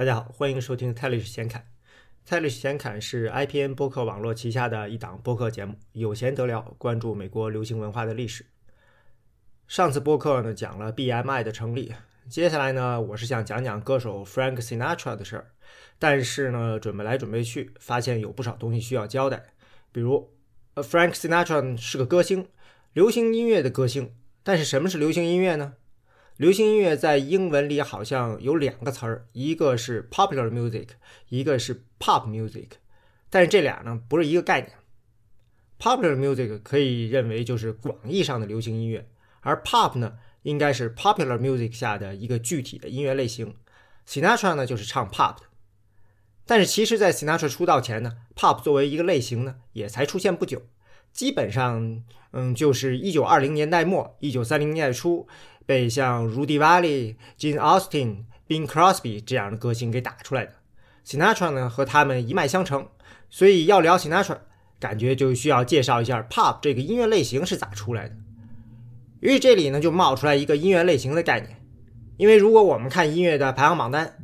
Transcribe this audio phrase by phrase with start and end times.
[0.00, 1.66] 大家好，欢迎收听泰利斯闲侃。
[2.24, 8.46] 泰利斯闲侃是 IPN 播客网络旗下的一档播客节目，有闲得聊，关注美国流行文化的历史。
[9.68, 11.92] 上次播客呢讲了 BMI 的成立，
[12.30, 15.50] 接下来呢我是想讲讲歌手 Frank Sinatra 的事儿。
[15.98, 19.52] 但是呢准备来准备去，发现有不少东西需要交代，
[19.92, 20.32] 比如
[20.72, 22.48] 呃 Frank Sinatra 是个歌星，
[22.94, 24.14] 流行音乐的歌星。
[24.42, 25.74] 但是什么是流行音乐呢？
[26.40, 30.86] 流行音乐在英文里好像有两个词儿，一个是 popular music，
[31.28, 32.68] 一个是 pop music，
[33.28, 34.72] 但是这俩呢不是一个概念。
[35.78, 39.06] popular music 可以认为就是广义上的流行音乐，
[39.42, 43.54] 而 pop 呢应该是 popular music 下的一个具体的音乐类型。
[44.08, 45.42] Sinatra 呢就是唱 pop 的，
[46.46, 50.62] 但是其实，在 Sinatra 出道前呢，pop 作为一个类型呢也才出现不久，
[51.12, 55.28] 基本上嗯就是一九二零年代末，一九三零年代初。
[55.70, 60.54] 被像 Rudy Valley、Gene Austin、Bing Crosby 这样的歌星给打出来的
[61.06, 62.88] ，Sinatra 呢和他们一脉相承，
[63.28, 64.38] 所以要聊 Sinatra，
[64.80, 68.16] 感觉就需要介绍一下 Pop 这个音乐类型是咋出来的。
[69.20, 71.64] 于是这里呢就冒出来一个音乐类型的概念，
[72.16, 74.18] 因为如果我们看音乐的排行榜单，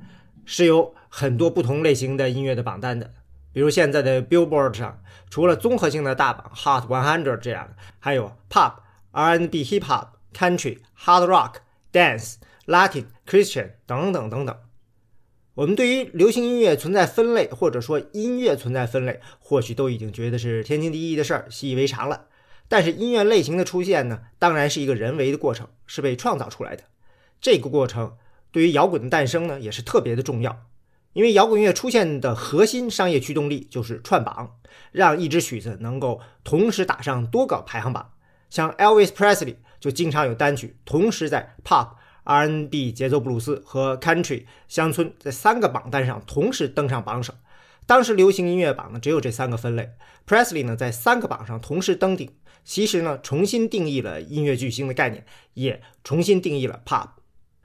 [0.44, 3.14] 是有很多不同类型的音乐的榜单的，
[3.52, 8.72] 比如现在的 Billboard 上，除了综合性的大榜 Hot 100这样的，还有 Pop、
[9.12, 10.15] R&B、Hip Hop。
[10.36, 11.54] Country、Hard Rock、
[11.92, 12.34] Dance、
[12.66, 14.54] Latin、Christian 等等等等。
[15.54, 22.26] 我们对于流行音乐存在分类，或者说音乐存在分类，或许都已经觉得是天经地义的事儿，习以为常了。
[22.68, 26.84] 但是音乐类型的出现呢，当然是一个人为的过程，是被创造出来的。
[27.40, 28.18] 这个过程
[28.52, 30.66] 对于摇滚的诞生呢，也是特别的重要。
[31.14, 34.58] 因为摇滚乐出现的核心商业驱动力就是串榜，
[34.92, 38.12] 让一支曲子能够同时打上多个排行榜。
[38.50, 39.56] 像 Elvis Presley。
[39.80, 41.90] 就经常有单曲同时在 Pop、
[42.24, 47.34] R&B、节奏布鲁斯和 Country 乡村这三个榜单上同时登上榜首。
[47.86, 49.90] 当时流行音乐榜呢只有这三个分类
[50.26, 55.24] ，Presley 呢在三个榜上同时登顶，其实呢重新定义了音乐巨星的概念，
[55.54, 57.10] 也重新定义了 Pop。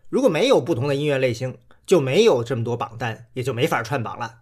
[0.10, 4.42] 如果没有不同的音乐类型，就没有这么多榜单，也就没法串榜了。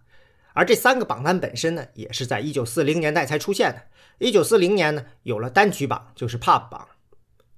[0.52, 3.82] 而这三个榜单本身呢，也是在1940年代才出现的。
[4.26, 6.88] 1940年呢有了单曲榜，就是 Pop 榜。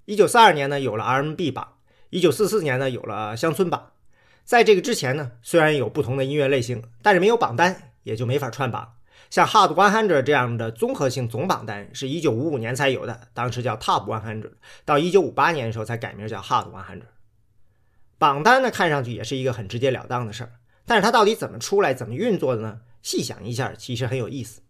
[0.05, 1.77] 一九四二年呢，有了 RMB 榜；
[2.11, 3.93] 一九四四年呢，有了乡村榜。
[4.45, 8.95] 在这个之前呢，虽然有不同的音乐类型，但是没有榜单，也就没法串榜。
[9.31, 14.51] 像 Hot One Hundred 这样的综合性总榜单是一九五五年才有的，当时叫 Top One Hundred，
[14.85, 17.07] 到一九五八年的时候才改名叫 Hot One Hundred。
[18.19, 20.53] 榜单呢，看上去也是一个很直截了当的事儿，
[20.85, 22.81] 但是它到底怎么出来、怎么运作的呢？
[23.03, 24.61] 细想一下，其实很有意思。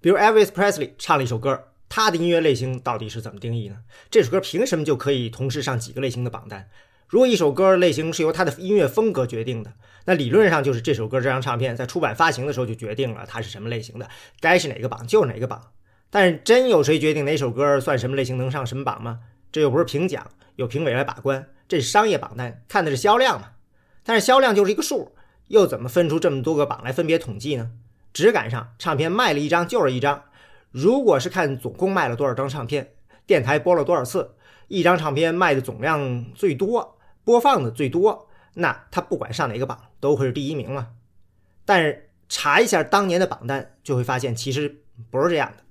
[0.00, 1.68] 比如 Elvis Presley 唱了一首歌。
[1.90, 3.78] 他的音乐类型到底是怎么定义呢？
[4.12, 6.70] 这首歌凭什么就可以同时上几个类型的榜单？
[7.08, 9.72] 如果一首歌类型是由他的音乐风格决定的，
[10.04, 14.08] 那理论上就是这首歌这张唱片在出版发行的时候就决定了它是什么类型的，
[14.38, 15.72] 该是哪个榜就是哪个榜。
[16.10, 19.18] 但是真有谁决定哪首歌算什么类型能上什么榜吗？
[19.50, 23.48] 这又不是评奖，有评委来把关，这是商业榜单，看的是销量嘛。
[24.04, 25.16] 但是销量就是一个数，
[25.48, 27.72] 又怎么分出这么多个榜来分别统计呢？
[28.12, 30.22] 只赶上唱片卖了一张就是一张。
[30.70, 32.92] 如果是看总共卖了多少张唱片，
[33.26, 34.34] 电台播了多少次，
[34.68, 40.88] 一张唱片卖的总量最多，播放的最多，那它不管上哪个榜都会是第一名嘛。
[41.64, 45.64] 但是查一下当年的榜单，就会发现其实不是这样的。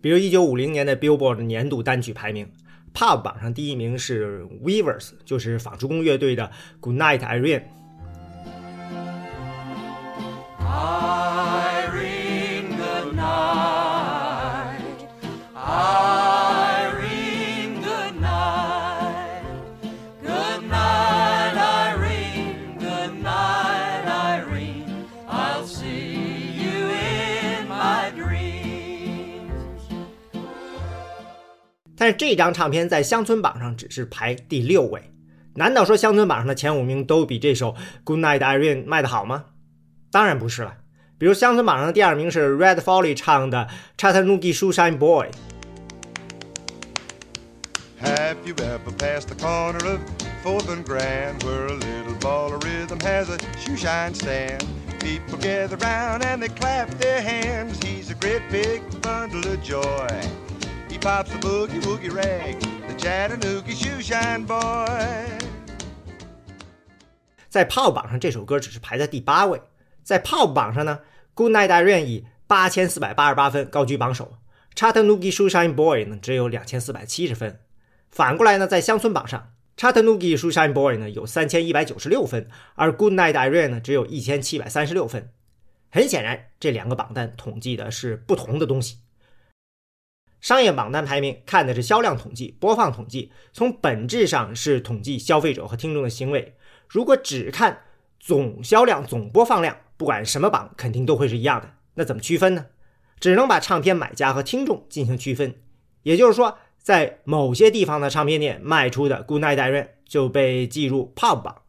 [0.00, 2.50] 比如一九五零年的 Billboard 年度单曲排名
[2.94, 6.50] ，Pop 榜上第一名是 Weavers，就是纺织工乐队的
[6.80, 7.64] Goodnight Irene
[15.82, 17.80] I RAIN
[22.78, 24.84] Good Night Irene。
[31.96, 35.10] 但是这张唱片在乡村榜上只是排第六位，
[35.54, 37.72] 难道说乡村榜上的前五名都比这首
[38.04, 39.46] 《Good Night Irene》卖的好吗？
[40.10, 40.76] 当然不是了。
[41.18, 43.68] 比如乡村榜上的第二名是 Red Foley 唱的
[44.00, 45.28] 《Chattanooga Shoeshine Boy》。
[48.00, 50.00] Have you ever passed the corner of
[50.42, 54.64] Fourth and Grand where a little ball of rhythm has a shoeshine stand?
[55.00, 57.78] People gather round and they clap their hands.
[57.82, 60.08] He's a great big bundle of joy.
[60.88, 62.58] He pops the boogie woogie rag,
[62.88, 65.38] the Chattanooga shoeshine boy。
[67.50, 69.60] 在 Pop 榜上，这首歌只是排在第八位。
[70.02, 71.00] 在 Pop 榜上呢
[71.34, 74.38] ，Good Night I r e n 以八千四百八十八分高居榜首
[74.74, 77.58] ，Chattanooga shoeshine boy 呢只有两千四百七十分。
[78.10, 85.30] 反过来呢，在乡村榜上 Chattanooga Sunshine Boy 呢有三千一百九十六分，而 Good Night Irene 呢只有一千七百三十六分。
[85.90, 88.98] 很显然，这两个榜单统计的是不同的东西。
[90.40, 96.56] 商业榜单排名看的是销量统计、播放统计，从本质上是统计消费者和听众的行为。
[96.88, 97.82] 如果只看
[98.18, 101.74] 总销量、总播放量，不管什么榜，肯定都会是一样的。
[101.94, 102.66] 那怎么区分呢？
[103.18, 105.54] 只能把唱片买家和听众进行区分。
[106.04, 111.62] 也就是说，在某些地方的唱片店卖出的 Good Night Irene 就被记入 Pop 榜，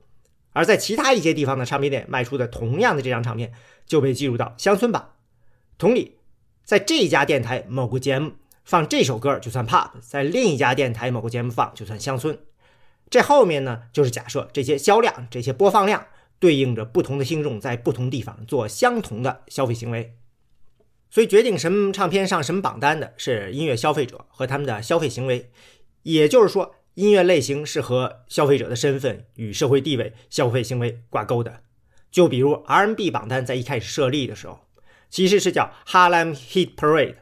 [0.54, 3.54] 而在其他一些地方的唱片店卖出的同样的这张唱片
[3.86, 5.12] 就被记入到乡村榜。
[5.78, 6.18] 同理，
[6.64, 8.34] 在这家电台某个节目。
[8.64, 12.38] 放这首歌就算 pop，在另一家电台某个节目放就算乡村。
[13.10, 16.06] 这后面呢，就是假设这些销量、这些播放量
[16.40, 20.16] 对应着不同的听众在不同地方做相同的消费行为。
[21.12, 25.52] 所以决定什么唱片上什么榜单的是音乐消费者和他们的消费行为。
[26.04, 31.62] 也就是说，音乐类型是和消费者的身份与社会地位、消费行为挂钩的。
[32.10, 34.62] 就比如 R&B 榜单在一开始设立的时候，
[35.10, 37.16] 其实是叫 Harlem Hit Parade。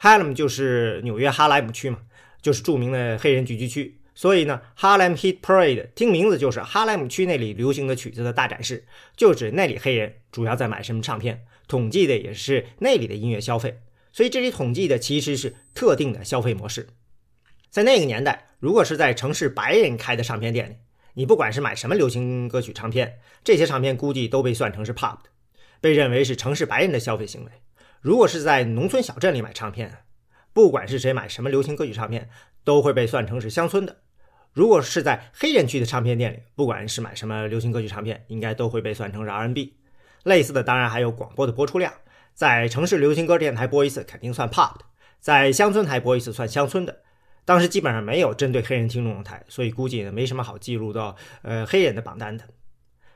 [0.00, 1.98] Harlem 就是纽约哈莱姆区嘛，
[2.40, 8.86] 就是著名的黑人聚居区，所以呢，Harlem Hit Parade 听名字就是哈莱姆区那里流行的曲子的大展示，
[9.16, 13.78] 就指那里黑人主要在买什么唱片，统计的也是那里的音乐消费，
[14.10, 16.88] 所以这里统计的其实是特定的消费模式。
[17.70, 20.76] 在那个年代，如果是在城市白人开的唱片店里，
[21.14, 25.30] 你不管是买什么流行歌曲唱片，这些唱片估计都被算成是 Pop 的，
[25.80, 27.50] 被认为是城市白人的消费行为。
[28.00, 29.98] 如果是在农村小镇里买唱片，
[30.54, 32.30] 不管是谁买什么流行歌曲唱片，
[32.64, 33.98] 都会被算成是乡村的。
[34.52, 39.74] 如果是在黑人区的唱片店里，不管是买什么流行歌曲唱片，应该都会被算成是 R&B。
[40.24, 41.92] 类似的，当然还有广播的播出量，
[42.34, 44.84] 在城市流行歌电台播一次，肯定算 Pop 的；
[45.20, 47.02] 在乡村台播一次，算乡村的。
[47.44, 52.44] 当时基本上没有针对黑人听众的台，所以估计也没什么好记录到呃黑人的榜单的。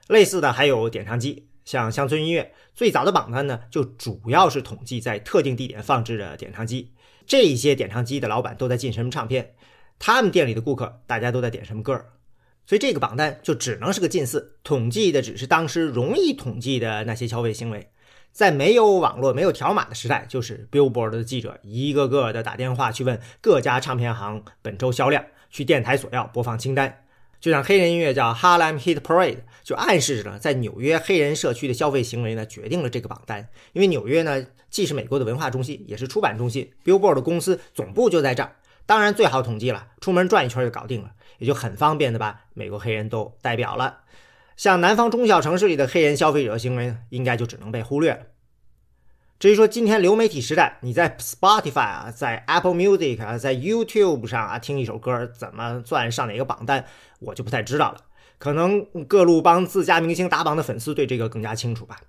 [0.08, 1.48] 类似的还有点唱机。
[1.64, 6.92] 像乡村音乐最早的榜单呢，就主要是统计在特定地点放置的点唱机。
[7.24, 9.54] 这一些点唱机的老板都在进什么唱片，
[9.98, 12.06] 他们店里的顾客大家都在点什么歌儿，
[12.66, 17.88] 所以这个榜单就只能是个近似，统计的只是当时容易统计的那些消费行为。
[18.30, 27.04] 在没有网络、没有条码的时代，就是 Billboard 的记者一个个的打电话去问各家唱片行本周销量，去电台索要播放清单。
[27.40, 33.48] 就像黑人音乐叫 Harlem Hit Parade，就暗示着在纽约黑人社区的消费行为呢，决定了这个榜单。
[33.72, 38.56] 因为纽约呢，既是美国的文化中心，也是出版中心，Billboard 的公司总部就在这儿。
[38.86, 41.10] 当然最好统计了，出门转一圈就搞定了，
[41.42, 44.02] 也就很方便的把美国黑人都代表了。
[44.56, 48.20] 像南方中小城市里的黑人消费者行为呢，应该就只能被忽略了。
[49.40, 56.84] 至于说今天流媒体时代，你在 Spotify 啊，在 Apple Music 啊，在 YouTube 上啊听一首歌，怎么算上哪个榜单，
[57.18, 58.02] 我就不太知道了。
[58.38, 62.00] 可能各路帮自家明星打榜的粉丝对这个更加清楚吧。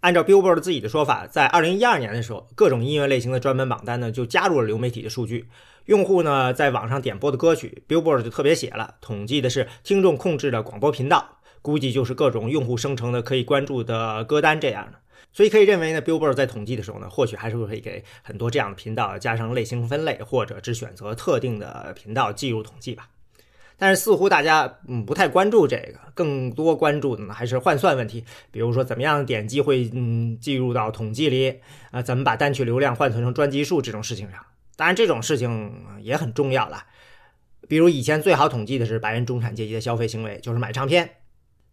[0.00, 5.48] 按照 Billboard 自己的说法，在2012年的时候，各种音乐类型的专门榜单呢就加入了流媒体的数据。
[5.86, 14.98] 用户呢在网上点播的歌曲，Billboard 就特别写了，统计的是听众控制的广播频道，估计就是各种用户生成的可以关注的歌单这样的。
[15.32, 23.08] 所以可以认为呢，Billboard 在统计的时候呢，或许还是会给很多这样的频道加上类型分类，或者只选择特定的频道计入统计吧。
[23.78, 34.40] 但是似乎大家嗯不太关注这个，更多关注的呢还是换算问题，比如说怎么样点击会嗯计入到统计里啊，怎么把单曲流量换算成专辑数这种事情上。
[34.76, 36.84] 当然这种事情也很重要了，
[37.66, 41.16] 比如以前最好统计的是白人中产阶级的消费行为，就是买唱片，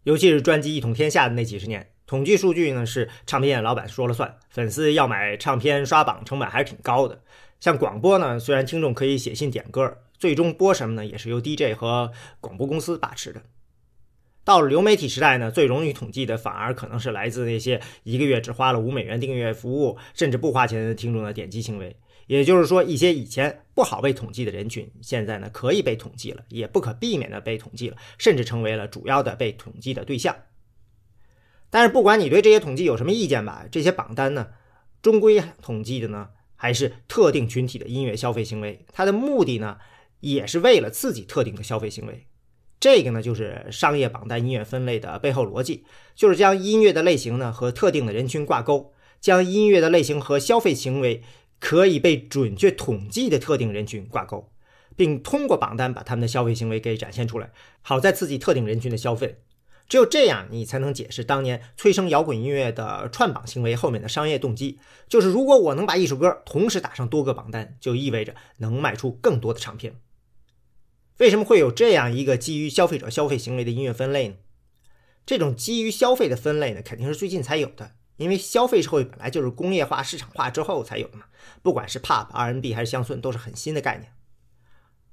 [0.04, 1.90] 尤其是专辑一统天下的那几十年。
[2.06, 7.22] 统计数据呢是唱片店老板说了算，粉丝要买唱片刷榜成本还是挺高的。
[7.60, 13.42] 像广播呢，虽然听众可以写信点歌，最终播什么呢，也是由 DJ 和广播公司把持的。
[14.44, 21.96] 到了流媒体时代呢，最容易统计的反而可能是来自那些一个月只花了五美元订阅服务，甚至不花钱的听众的点击行为。
[22.26, 30.36] 也就是说，一些以前不好被统计的人群，现在呢可以被统计了，也不可避免的被统计了，甚至成为了主要的被统计的对象。
[31.70, 34.48] 但是不管你对这些统计有什么意见吧，这些榜单呢，
[35.02, 39.78] 终归统计的呢还是特定群体的音乐消费行为，它的目的呢
[40.20, 42.26] 也是为了刺激特定的消费行为。
[42.80, 51.22] 这个呢就是商业榜单音乐分类的背后逻辑，就是将音乐的类型呢和特定的人群挂钩，将音乐的类型和消费行为
[51.64, 54.52] 可以被准确统计的特定人群挂钩，
[54.94, 59.38] 并通过榜单把他们的消费行为给展现出来，好再刺激特定人群的消费。
[59.88, 64.78] 只有这样，你才能解释当年催生摇滚音乐的串榜行为后面的商业动机。
[65.08, 69.98] 就是如果我能把一首歌同时打上多个榜单，就意味着能卖出更多的唱片。
[71.16, 74.34] 为什么会有这样一个基于消费者消费行为的音乐分类呢？
[75.24, 81.24] 这种基于消费的分类呢，肯定是最近才有的，因为消费社会本来就是工业化、市场化之后才有的嘛。
[81.62, 84.12] 不管是 pop、R&B 还是乡村，都是很新的概念。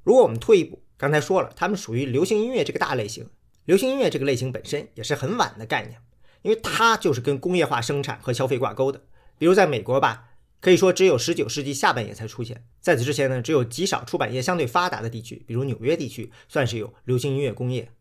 [0.03, 3.29] 如果我们退一步，刚才说了，他们属于流行音乐这个大类型，
[3.65, 5.99] 流行音乐这个类型本身也是很晚的概念，
[6.41, 9.03] 因为它就是跟工业化生产和消费挂钩的。
[9.37, 10.29] 比如在美国吧，
[10.59, 17.91] 可以说只有19世纪下半叶才出现，在此之前呢，只有极少出版业相对发达的地区，比如纽约地区，算是有流行音乐工业。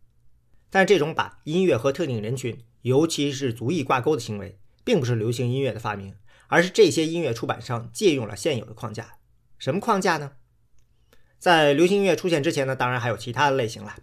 [0.71, 4.59] 但这种把音乐和特定人群，尤其是族裔挂钩的行为，
[4.91, 6.17] 并不是流行音乐的发明，
[6.49, 9.19] 而是这些音乐出版商借用了现有的框架。
[9.57, 10.33] 什么框架呢？
[11.39, 13.95] 在流行音乐出现之前呢，当然还有其他的类型了，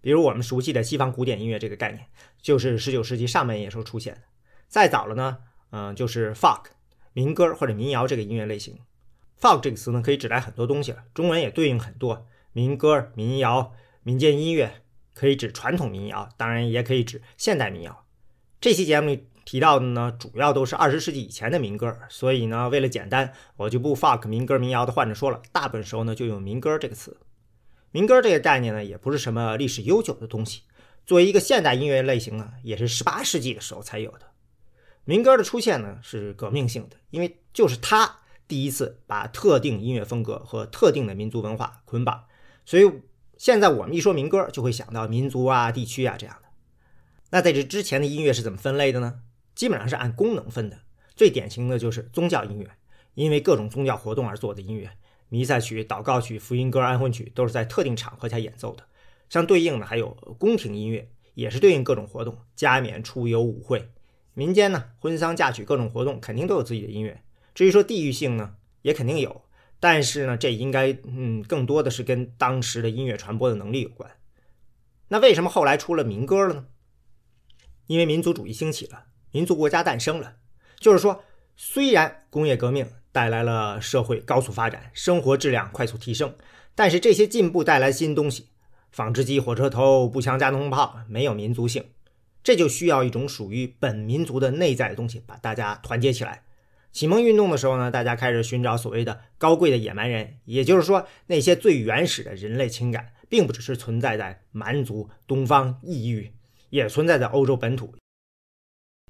[0.00, 2.06] 比如我们熟悉的西方古典音乐这个概念，
[2.40, 4.22] 就是19世纪上半叶时候出现的。
[4.66, 5.40] 再早了呢，
[5.72, 6.64] 嗯，就是 folk
[7.12, 8.78] 民歌或者民谣这个音乐类型。
[9.38, 14.84] folk 这个词呢，可以指代很多东西了，中文也对应很多，民歌、民谣、民间音乐。
[15.14, 18.06] 可以指传统民谣，当然也可以指现代民谣。
[18.60, 25.40] 这期节目里提到的呢，主要都是二十世纪以前的民歌，所以呢，为了简单，我就不 fuck 民歌民谣的换着说了。
[25.52, 27.16] 大部分时候呢，就用民歌这个词。
[27.90, 30.64] 民歌这个概念呢，也不是什么历史悠久的东西。
[31.06, 34.26] 作为一个现代音乐类型呢，也是十八世纪的时候才有的。
[35.06, 42.24] 民歌的出现呢，是革命性的，因为就是它第一次把特定音乐风格和特定的民族文化捆绑，
[42.66, 42.84] 所以。
[43.38, 46.48] 现在我们一说民歌，就会想到民族啊、地区啊这样的。
[47.30, 49.20] 那在这之前的音乐是怎么分类的呢？
[49.58, 50.78] 基本上是按功能分的。
[51.16, 52.70] 最典型的就是宗教音乐，
[53.14, 54.92] 因为各种宗教活动而做的音乐，
[55.28, 58.84] 弥撒曲、祷告曲、福音歌、安魂曲都是在特定场合下演奏的。
[59.28, 63.90] 相对应的还有宫廷音乐，也是对应各种活动，加冕、出游、舞会。
[64.32, 67.24] 民间呢，婚丧嫁娶各种活动肯定都有自己的音乐。
[67.52, 69.42] 至于说地域性呢，也肯定有。
[69.80, 74.08] 但是呢，这应该嗯，更多的是跟当时的音乐传播的能力有关。
[75.08, 76.66] 那为什么后来出了民歌了呢？
[77.88, 80.34] 因为民族主义兴起了，民族国家诞生了。
[80.78, 81.24] 就是说，
[81.56, 86.34] 虽然工业革命带来了社会高速发展，生活质量快速提升，
[86.74, 88.48] 但是这些进步带来新东西，
[88.92, 91.84] 纺织机、火车头、步枪、加农炮，没有民族性，
[92.44, 96.44] 这就需要一种属于本民族的内在的东西，把大家团结起来。
[96.90, 106.32] 启蒙运动的时候呢，大家开始寻找所谓的高贵的野蛮人，也就是说，那些最原始的人类情感，并不只是存在在蛮族、东方异域，
[106.70, 107.94] 也存在在欧洲本土、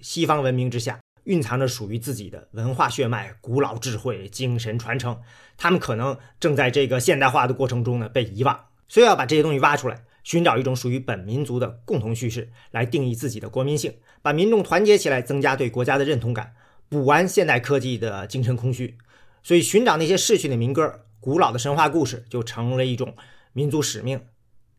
[0.00, 5.20] 西方文明之下，蕴藏着属于自己的文化血脉、古老智慧、精神传承。
[5.56, 16.54] 他们可能正在这个现代化的过程中呢被遗忘，所以要把这些东西挖出来，寻找一种属于本民族的共同叙事，来定义自己的国民性，把民众团结起来，增加对国家的认同感。
[16.88, 18.96] 补完现代科技的精神空虚，
[19.42, 23.14] 所以寻找那些逝去的民歌、古老的神话故事，就成了一种
[23.52, 24.18] 民族使命。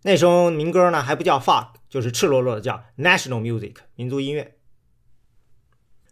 [0.01, 4.55] 那时候民歌呢还不叫 folk，就是赤裸裸的叫 national music，民族音乐。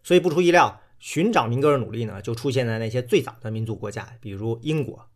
[0.08, 5.10] 所以不出意料，寻找民歌的努力呢，就出现在那些最早的民族国家，比如英国。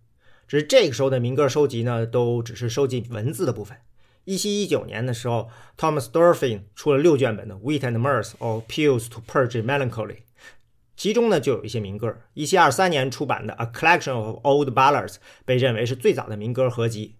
[0.50, 3.78] 只是这个时候的民歌收集呢，都只是收集文字的部分。
[4.26, 10.08] 一七一九年的时候，Thomas d o r f i n 出了六卷本的《Wit and Mirth or Pills to Purge Melancholy》。
[10.98, 12.18] 其中呢，就有一些民歌。
[12.34, 15.14] 一七二三年出版的《A Collection of Old Ballads》
[15.46, 17.16] 被认为是最早的民歌合集。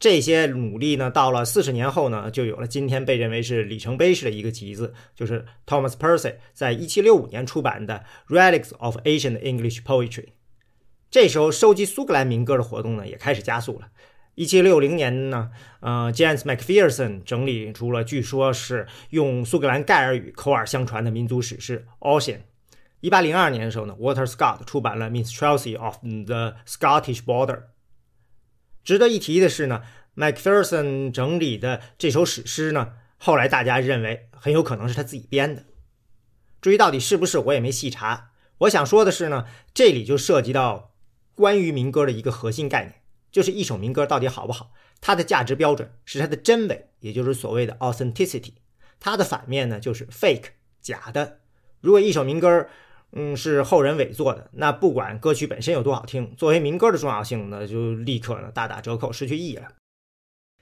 [0.00, 10.10] 这些努力呢，到了四十年后呢，就有了今天被认为是里程碑式的一个集子，就是 Thomas Percy 在一七六五年出版的《Relics of Ancient English Poetry》。
[11.10, 13.88] 这时候，收集苏格兰民歌的活动呢，也开始加速了。
[14.34, 22.38] 一七六零年呢，呃，James Macpherson 整理出了据说是用苏格兰盖尔语口耳相传的民族史诗《Ocean》。
[23.00, 27.56] 一八零二年的时候呢，Walter Scott 出版了《Minstrelsy of the Scottish Border》。
[28.84, 29.82] 值得一提的是呢
[30.14, 35.64] ，Macpherson 整理的这首史诗呢，后来大家认为很有可能是他自己编的。
[36.60, 38.30] 至于到底是不是，我也没细查。
[38.58, 40.94] 我想说的是呢，这里就涉及到
[41.34, 42.94] 关于民歌的一个核心概念，
[43.32, 48.52] 就是一首民歌到底好不好，它的价值标准是它的真伪，也就是所谓的 authenticity。
[49.00, 50.50] 它的反面呢，就是 fake，
[50.80, 51.40] 假的。
[51.80, 52.68] 如果一首民歌，
[53.16, 54.50] 嗯，是后人伪作的。
[54.52, 59.68] 那不管歌曲本身有多好听，作为民歌的重要性呢，就立刻呢大打折扣，失去意义了。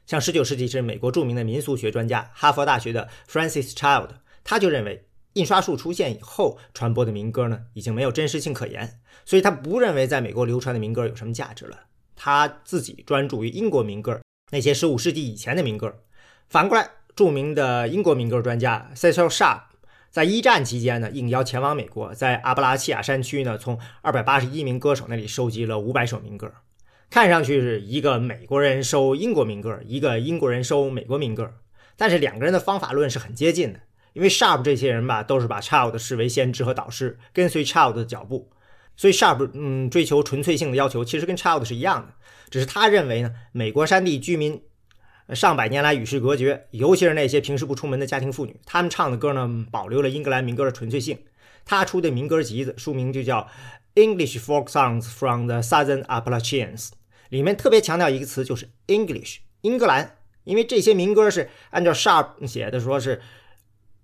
[0.04, 4.08] 像十九世纪是美国著名的民俗学专家，哈佛大学的 Francis Child，
[4.44, 11.78] 他就认为印刷术出现以后传播的民歌呢，已经没有真实性可言，所以他不认为在美国流传的民歌有什么价值了。
[12.14, 16.02] 他自己专注于英国民歌，那些十五世纪以前的民歌。
[16.50, 19.71] 反过来，著名的英国民歌专家 Cecil Sharp。
[20.12, 26.52] 在一战期间呢，应邀前往美国，在阿布拉契亚山区呢，从二百八十一名歌手那里收集了五百首民歌。
[27.08, 31.54] 看上去是一个美国人收英国民歌，一个英国人收美国民歌，
[31.96, 33.80] 但是两个人的方法论是很接近的。
[34.12, 38.50] 因为 Sharp 这些人吧，都是把 Child 视为先知和导师，跟随 Child 的脚步，
[38.94, 42.12] 所以 Sharp 嗯追求纯粹性的要求其实跟 Child 是一样的，
[42.50, 44.62] 只是他认为呢，美国山地居民
[45.28, 51.18] 上百年来与世隔绝，尤其是那些平时不出门的家庭妇女，她们唱的歌呢，保留了英格兰民歌的纯粹性。
[51.64, 53.48] 他出的民歌集子，书名就叫。
[53.94, 56.92] English folk songs from the Southern Appalachians，
[57.28, 60.16] 里面特别强调一个词，就是 English，英格兰。
[60.44, 63.20] 因为这些民歌是按照 Sharp 写的，说是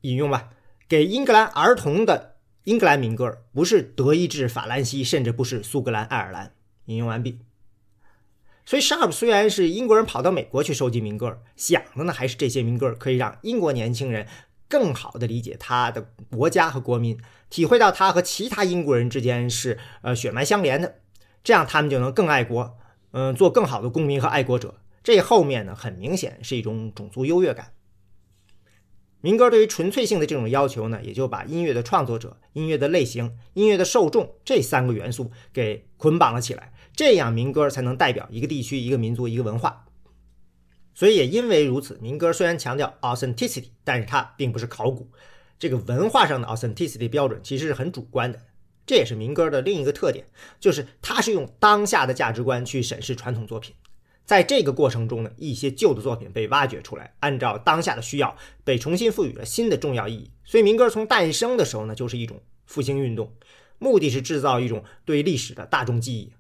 [0.02, 0.50] 引用吧，
[0.86, 6.52] 给英格兰儿童的英格兰民歌，不是德意志、法兰西，甚至不是苏格兰、爱尔兰。
[6.84, 7.38] 引用完毕。
[8.68, 14.26] 所以 Sharp 虽然是英国人跑到美国去收集民歌，想的呢还是这些民歌可以让英国年轻人
[14.68, 17.18] 更好的理解他的国家和国民。
[17.48, 20.96] 体会到他和其他英国人之间是呃血脉相连的，
[21.42, 22.76] 这样他们就能更爱国，
[23.12, 24.74] 嗯，做更好的公民和爱国者。
[25.02, 27.72] 这后面呢，很明显是一种种族优越感。
[29.22, 39.86] 民歌对于纯粹性的这种要求呢，也就把音乐的创作者、音乐的类型、音乐的受众这三个元素给捆绑了起来，这样民歌才能代表一个地区、一个民族、一个文化。
[40.96, 45.08] 所以也因为如此，民歌虽然强调 authenticity，但是它并不是考古。
[45.60, 48.40] 这个文化上的 authenticity 标准其实是很主观的，
[48.84, 50.26] 这也是民歌的另一个特点，
[50.58, 53.76] 就是它是用当下的价值观去审视传统作品。
[54.24, 60.32] 在这个过程中呢，一些旧的作品被挖掘出来，按照当下的需要被重新赋予了新的重要意义。
[60.44, 63.32] 所以民歌从诞生的时候呢，就是一种复兴运动，
[63.78, 66.32] 目的是制造一种对历史的大众记忆。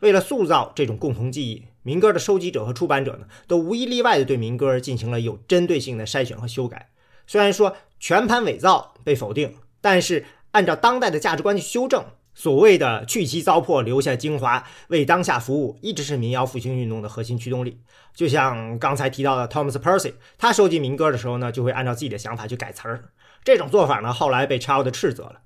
[0.00, 6.90] 为了塑造这种共同记忆，民歌的收集者和出版者呢，都无一例外的对民歌进行了有针对性的筛选和修改。
[7.26, 17.80] 虽然说全盘伪造被否定，但是按照当代的价值观去修正，所谓的去其糟粕，留下精华，为当下服务，一直是民谣复兴运动的核心驱动力。
[18.14, 23.10] 就像刚才提到的 Thomas Percy，他收集民歌的时候呢，就会按照自己的想法去改词儿。
[23.42, 25.40] 这种做法呢，后来被 Child 斥责了。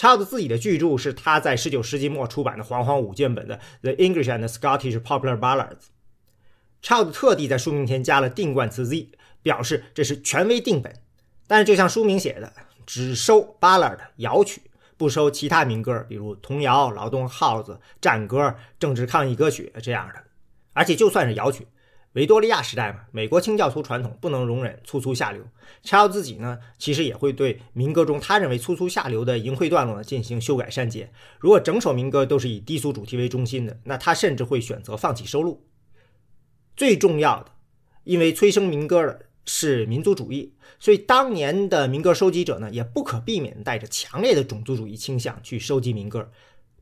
[0.00, 5.76] Child 自己的巨著是他在19世纪末出版的煌煌五卷本的《The English and Scottish Popular Ballads》。
[6.82, 9.10] Child 特地在书名前加了定冠词 Z，
[9.42, 10.90] 表示这是权威定本。
[11.46, 12.50] 但是，就像书名写的，
[12.86, 14.62] 只收 ballad 谣曲，
[14.96, 20.22] 不收其他民歌，比如童谣、劳动号子、战歌、政治抗议歌曲这样的。
[20.72, 21.66] 而且，就算是谣曲，
[22.14, 25.44] 维多利亚时代嘛，美国清教徒传统不能容忍粗粗下流。
[25.82, 31.12] 查尔自己呢，其实也会对民歌中他认为粗粗下流的淫秽段落呢进行修改删节。
[31.38, 35.66] 如果整首民歌都是以低俗主题为中心的，那他甚至会选择放弃收录。
[36.76, 37.52] 最重要的，
[38.04, 39.26] 因为催生民歌的。
[39.46, 46.30] 是民族主义，所以当年的民歌收集者呢，也不可避免带着强烈的种族主义倾向去收集民歌。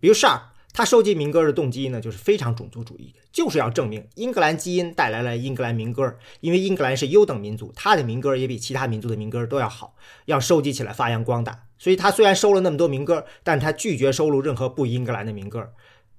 [0.01, 0.41] 比如 Sharp，
[0.73, 11.65] 他收集民歌的动机呢，就是非常种族主义，就是要证明英格兰基因带来了英格兰民歌，因为英格兰是优等民族，他的民歌也比其他民族的民歌都要好，要收集起来发扬光大。
[11.79, 15.73] 所以他虽然收了那么多民歌，但他拒绝收录任何不英格兰的民歌。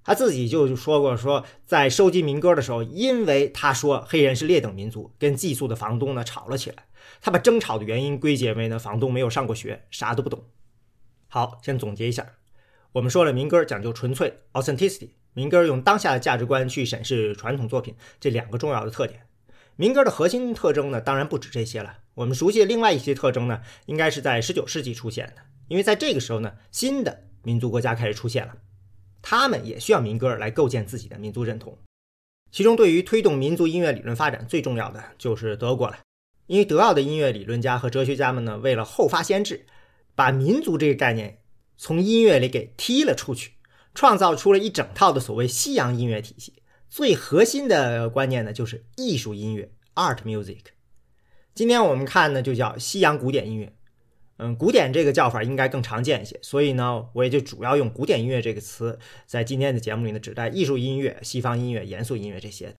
[0.04, 6.86] 他自己就说过，说在收集民歌的时候，因为他说黑人是劣等民族，跟寄宿的房东呢吵了起来。
[7.22, 10.44] 他把争吵的原因归结为呢，房东没有上过学，啥都不懂。
[11.28, 12.26] 好，先总结一下，
[12.92, 19.22] 我们说了民歌讲究纯粹 （authenticity），民歌用当下的价值观去审视传统作品，这两个重要的特点。
[19.76, 22.00] 民歌的核心特征呢，当然不止这些了。
[22.16, 28.56] 我们熟悉的另外一些特征呢，应该是在19世纪出现的，因为在这个时候呢，新的民族国家开始出现了。
[29.22, 31.78] 他们也需要民歌来构建自己的民族认同，
[32.52, 36.00] 其中对于推动民族音乐理论发展最重要的就是德国了，
[36.48, 39.68] 因为德奥的音乐理论家和哲学家们呢，为了后发先至，
[40.16, 41.39] 把民族这个概念
[41.82, 43.54] 从音乐里给踢了出去，
[43.96, 46.62] 创造出了一整套的所谓西洋音乐体系。
[46.90, 50.60] 最核心的观念呢，就是艺术音乐 （art music）。
[51.56, 53.74] 今天我们看呢，就叫西洋古典音乐。
[54.40, 62.76] 嗯，古典这个叫法应该更常见一些，所以呢，我也就主要用古典音乐这个词，在今天的节目里呢，指代艺术音乐、西方音乐、严肃音乐这些。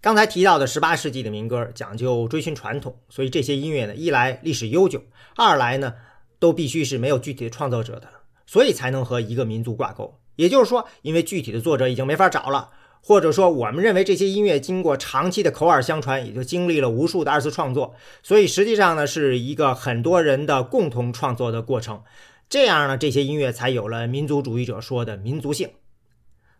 [0.00, 5.02] 刚才提到的十八世纪的民歌讲究追寻传统，所以这些音乐呢，一来历史悠久，
[5.34, 5.94] 二来呢，
[6.44, 8.06] 都必须是没有具体的创作者的，
[8.44, 10.20] 所以才能和一个民族挂钩。
[10.36, 12.68] 也就是说，因为具体的作者已经没法找了。
[13.00, 22.02] 或者说，我们认为这些音乐经过长期的口耳相传，也就经历了无数的二次创作，所以实际上呢，是一个很多人的共同创作的过程。
[22.50, 25.70] 这样呢，这些音乐才有了民族主义者说的民族性。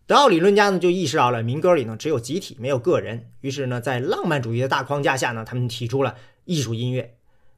[0.06, 6.14] 德奥理论家呢，就意识到了民歌里呢只有集体没有个人，于是呢，在浪漫主义的大框架下呢，他们提出了
[6.46, 7.16] 艺术音乐、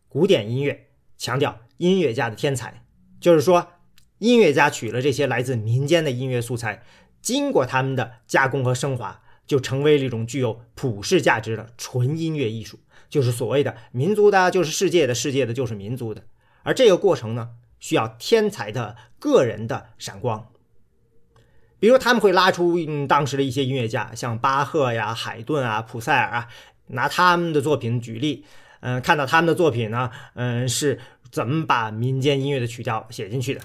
[0.08, 0.86] 古典音乐，
[1.16, 2.82] 强调音乐家的天才，
[3.20, 3.68] 就是说，
[4.18, 6.82] 音乐家取了这些来自民间的音乐素材。
[7.20, 16.22] 经过他们的加工和升华，就成为了一种具有普世价值的纯音乐艺术，就是所谓的民族的，就是世界的，世界的，就是民族的。
[16.62, 20.46] 而这个过程呢，需要天才的个人的闪光。
[21.78, 26.48] 比如他们会拉出嗯当时的一些音乐家，像巴赫呀、海顿啊、普塞尔啊，
[26.88, 28.44] 拿他们的作品举例，
[28.80, 30.98] 嗯，看到他们的作品呢，嗯，是
[31.30, 33.60] 怎么把民间音乐的曲调写进去的。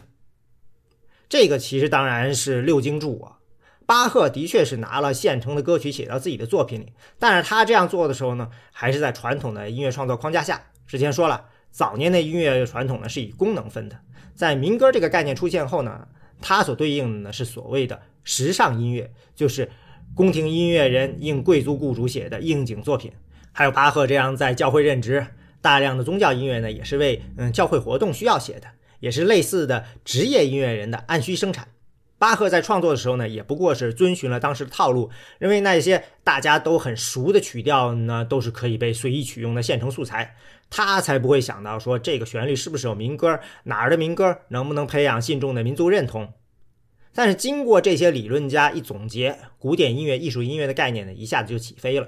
[1.30, 3.38] 这个其实当然是六经注啊。
[3.86, 10.62] 巴赫的确是拿了现成的歌曲写到自己的作品里，但是他这样做的时候呢，还是在传统的音乐创作框架下。
[10.88, 14.00] 之前说了，早年的音乐传统呢是以功能分的，
[14.34, 16.08] 在民歌这个概念出现后呢。
[16.44, 19.70] 它所对应的呢是所谓的时尚音乐，就是
[20.16, 23.12] 宫廷音乐人应贵族雇主写的应景作品。
[23.52, 25.28] 还有巴赫这样在教会任职，
[25.62, 28.68] 大量的宗教音乐呢也是为嗯教会活动需要写的，
[29.00, 31.68] 也是类似的职业音乐人的按需生产。
[32.18, 40.36] 巴赫在创作的时候呢，也不过是遵循了当时的套路，认为那些大家都很熟的曲调呢都是可以被随意取用的现成素材。
[40.70, 46.32] 他才不会想到说这个旋律是不是有民歌，哪儿的民歌能不能培养信众的民族认同。
[47.14, 52.08] 但是经过这些理论家一总结，古典音乐、艺术音乐的概念呢，一下子就起飞了。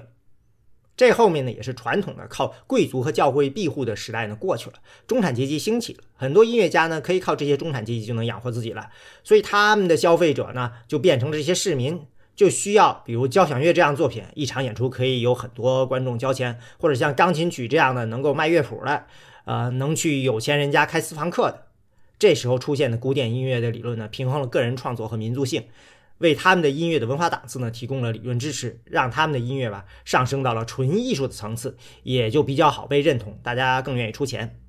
[0.96, 4.76] 这后面呢，也是传统的靠贵族和教会庇护的时代呢过去了，
[5.06, 8.90] 中产阶级兴起了，很多音乐家呢可以靠这些中产阶级就能养活自己了，
[9.22, 12.00] 所以他们的消费者呢就变成了这些市民。
[12.36, 19.04] 就需要，比如交响乐这样作品，一场演出可以有很多观众交钱，或者像钢琴曲这样的能够卖乐谱的，
[19.44, 21.66] 呃，能去有钱人家开私房课的。
[22.18, 25.62] 这时候出现的古典音乐的理论呢，平衡了个人创作和民族性，
[26.18, 34.60] 为他们的音乐的文化档次呢提供了理论支持，让他们的音乐吧上升到了纯艺术的层次，也就比较好被认同，大家更愿意出钱。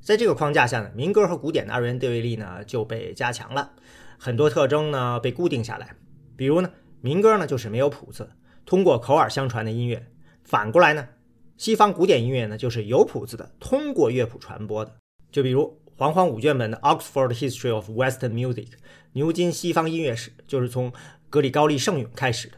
[0.00, 3.72] 在这个框架下呢，民歌和古典的二元对立呢就被加强了，
[4.18, 5.94] 很多特征呢被固定下来，
[6.36, 6.70] 比如呢。
[7.02, 8.28] 民歌呢，就是没有谱子，
[8.66, 9.96] 通过口耳相传的音乐；
[10.44, 11.08] 反过来呢，
[11.56, 14.94] 西方古典音乐呢，就是有谱子的，通过乐谱传播的。
[15.32, 18.66] 就比如煌煌五卷本的《Oxford History of Western Music》
[19.12, 20.92] 牛津西方音乐史，就是从
[21.28, 22.54] 格里高利圣咏开始的。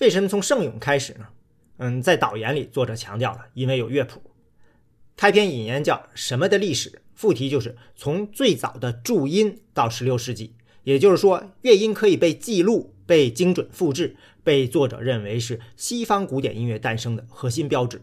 [0.00, 1.26] 为什么从圣咏开始呢？
[1.78, 4.22] 嗯，在导言里，作者强调了，因为有乐谱。
[5.16, 7.02] 开篇引言叫什么的历史？
[7.14, 12.92] 副题就是从最早的注音到十六世纪，也就是说，乐音可以被记录。
[13.06, 18.02] 被精准复制，被作者认为是西方古典音乐诞生的核心标志。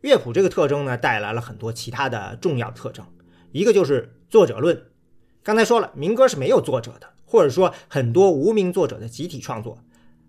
[0.00, 3.06] 乐谱这个特征呢，带来了很多其他的重要特征。
[3.50, 4.86] 一个就是作者论。
[5.44, 9.76] 刚才说了，民歌是没有作者的，或者说很多无名作者的集体创作。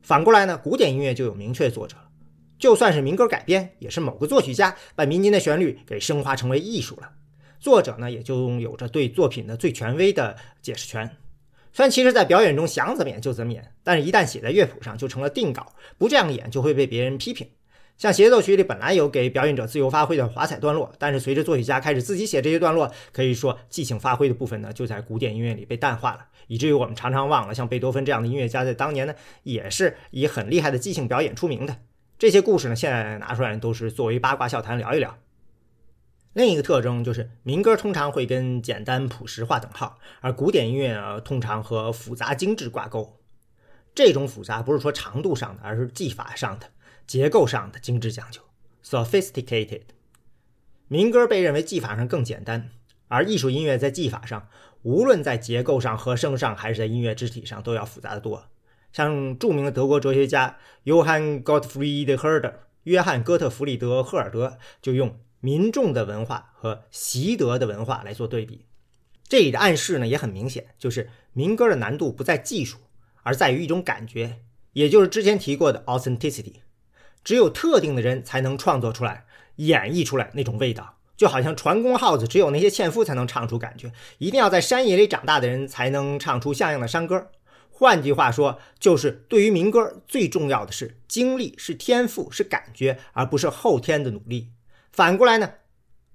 [0.02, 2.10] 反过来呢，古典音乐就有明确作者了。
[2.58, 7.12] 就算是民歌改编，也是某个作曲家把民间的旋律给升华成为艺术了。
[7.60, 11.10] 作者呢，也就有着对作品的最权威的解释权。
[11.71, 17.47] 虽然其实，在表演中想怎么演就怎么演，但是一旦写在乐谱上，就成了定稿，不这样演就会被别人批评。
[17.97, 31.77] 像协奏曲里本来有给表演者自由发挥的华彩段落，但是随着作曲家开始自己写这些段落，可以说即兴发挥的部分呢，就在古典音乐里被淡化了，以至于我们常常忘了，像贝多芬这样的音乐家在当年呢，也是以很厉害的即兴表演出名的。
[32.17, 35.17] 这些故事呢，现在拿出来都是作为八卦笑谈聊一聊。
[36.34, 43.19] 另一个特征就是，民歌通常会跟简单朴实划等号，而古典音乐呢，通常和复杂精致挂钩。
[43.93, 46.65] 这种复杂不是说长度上的，而是技法上的、
[47.06, 48.42] 结构上的精致讲究
[48.84, 49.82] （sophisticated）。
[50.88, 52.70] 民歌被认为技法上更简单，
[53.08, 54.48] 而艺术音乐在技法上，
[54.82, 58.50] 无论在结构上、和声上，还是在音乐肢体上，都要复杂的多。
[58.92, 65.20] 像著名的德国哲学家 Johann Gottfried Herder（ 约翰·哥特弗里德·赫尔德）就用。
[65.46, 68.63] 民众的文化和习得的文化来做对比，
[69.28, 72.78] 这里的暗示呢也很明显，就是民歌的难度不在技术，
[73.24, 74.39] 而在于一种感觉，
[74.72, 76.62] 也就是之前提过的 authenticity。
[77.24, 79.26] 只有特定的人才能创作出来、
[79.58, 87.30] 演绎出来那种味道，就好像船工号子，只有那些纤夫才能唱出感觉，一定要在山野里长大的人才能唱出像样的山歌。
[87.70, 94.50] 换句话说，就是对于民歌最重要的是经历、是天赋、是感觉，而不是后天的努力。
[94.92, 95.54] 反过来呢，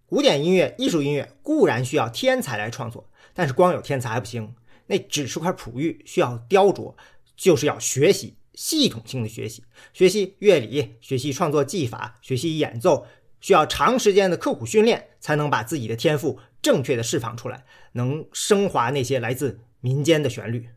[0.06, 4.54] 古典音乐、艺术音乐固然需要天才来创作，但是光有天才还不行，
[4.86, 6.94] 那只是块璞玉，需要雕琢，
[7.36, 13.06] 就是要学习，系统性的学习，学习乐理，学习创作技法，学习演奏，
[13.40, 20.70] 需要长时间的刻苦训练，才能把自己的天赋正确的释放出来，能升华那些来自民间的旋律。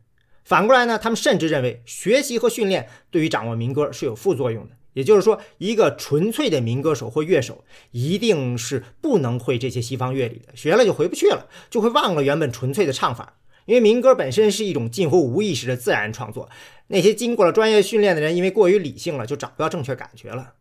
[0.44, 4.76] 反过来呢，他们甚至认为学习和训练对于掌握民歌是有副作用的。
[4.92, 13.38] 也就是说，一个纯粹的民歌手或乐手，一定是不能会这些西方乐理的，学了就回不去了，就会忘了原本纯粹的唱法。
[13.64, 16.50] 因为民歌本身是一种近乎无意识的自然创作，
[16.92, 20.52] 那些经过了专业训练的人，因为过于理性了，就找不到正确感觉了。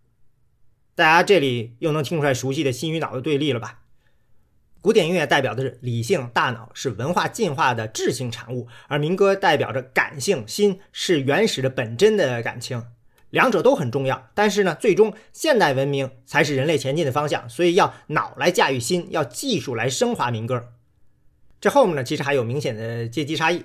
[0.96, 3.82] 大家这里又能听出来熟悉的心与脑的对立了吧？
[4.80, 12.82] 古典音乐代表的是理性，大脑是文化进化的智性产物，而民歌代表着感性，心是原始的本真的感情。
[13.32, 20.70] 两者都很重要，但是呢，最终现代文明才是人类前进的方向，所以要脑来驾驭心，要技术来升华民歌。
[21.60, 23.62] 这后面呢，其实还有明显的阶级差异，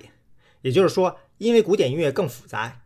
[0.67, 2.81] 也就是说，因为古典音乐更复杂，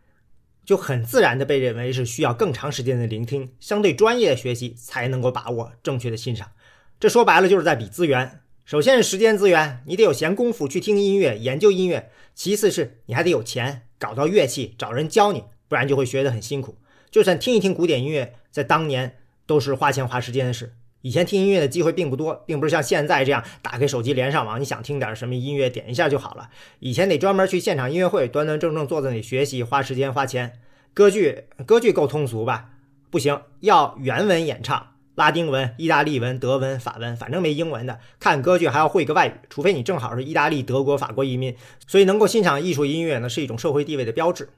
[0.64, 6.52] 就很自然的被认为是需要更长时间的聆听，相对专业的学习才能够把握正确的欣赏。
[7.00, 15.42] 这说白了就是在比资源，首先是时间资源，你得有闲工夫去听音乐、研究音乐；其次是你还得有钱搞到乐器，找人教你。
[15.66, 16.76] 不然就会学得很辛苦。
[17.10, 19.16] 就算听一听古典音乐，在当年
[19.46, 20.74] 都是花钱花时间的事。
[21.02, 26.48] 以前听音乐的机会并不多，并不是像现在这样打开手机连上网，你想听点什么音乐点一下就好了。
[26.78, 30.60] 以前得专门去现场音乐会，端端正正坐在那里学习，花时间花钱。
[30.94, 32.70] 歌剧，歌剧够通俗吧？
[33.10, 37.98] 不行，要原文演唱，拉丁文、意大利文、德文、法文，反正没英文的。
[38.20, 41.56] 看歌剧还要会个外语，除非你正好是意大利、德国、法国移民。
[41.86, 44.50] 所以能够欣赏艺术音乐呢，是一种社会地位的标志。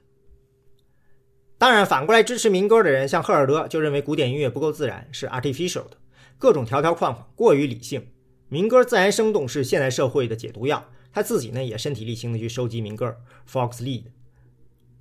[1.57, 5.91] 当然，反过来支持民歌的人，像赫尔德就认为古典音乐不够自然，是 artificial 的，
[6.37, 8.07] 各种条条框框过于理性。
[8.49, 10.89] 民歌自然生动是现代社会的解毒药。
[11.11, 13.15] 他自己呢也身体力行的去收集民歌
[13.49, 14.03] ，Fox Lead。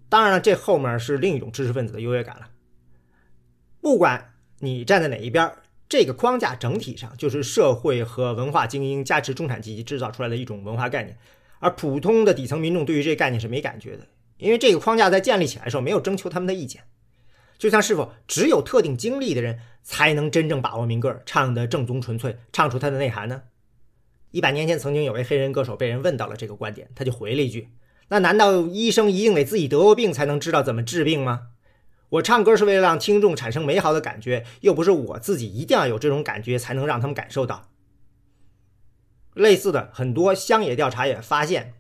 [0.09, 2.51] 当然了，这后面是另一种知识分子的优越感了。
[3.81, 5.53] 不管你站在哪一边，
[5.89, 11.19] 这个框架整体上就是社会和文化精英加持中产阶级制造出来的一种文化概念，
[11.59, 14.07] 而普通的底层民众对于这个概念是没感觉的。
[14.39, 16.85] 因为这个框架在建立起来的时候没有征求他们的意见，
[17.59, 23.43] 就像是否只有特定经历的人才能真正把握民歌唱的正宗纯粹，唱出它的内涵呢？
[24.31, 27.69] 一百年前曾经有位黑人歌手被人问到了这个观点，他就回了一句
[28.09, 31.49] ：“那难道医生一定得自己得过病才能知道怎么治病吗？
[32.09, 37.71] 我唱歌是为了让听众产生美好的感觉，又不是我自己一定要有这种感觉才能让他们感受到。”
[39.35, 41.75] 类似的很多乡野调查也发现。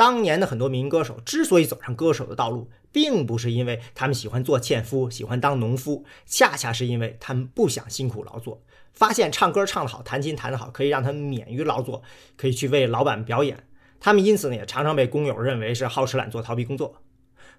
[0.00, 8.62] 当年的很多民歌手之所以走上歌手的道路，并不是因为他们喜欢做纤夫、喜欢当农夫，恰恰是因为他们不想辛苦劳作，
[8.94, 12.02] 发现唱歌唱得好、弹琴弹得好，可以让他们免于劳作，
[12.38, 13.62] 可以去为老板表演。
[14.00, 17.02] 他们因此呢，也常常被工友认为是好吃懒做、逃避工作。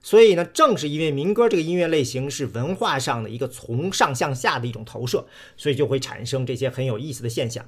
[0.01, 7.63] 所以呢，正是因为民歌这个音乐类型是文化上的一个从上向下的一种投射，所以就会产生这些很有意思的现象。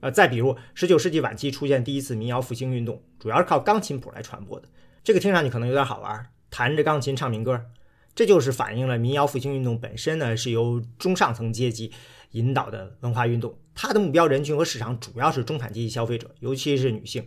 [0.00, 4.68] 呃，再比如，十九世纪晚期出现第一次民谣复兴运动，主要是靠钢琴谱来传播的。
[5.04, 7.66] 这个听上去可能有点好玩，弹着钢琴唱民歌，
[8.14, 11.92] 这就是反映了民谣复兴运动本身呢是由中上层阶级
[12.32, 17.26] 引导的文化运动，它的目标人群和市场主要是中产阶级消费者，尤其是女性。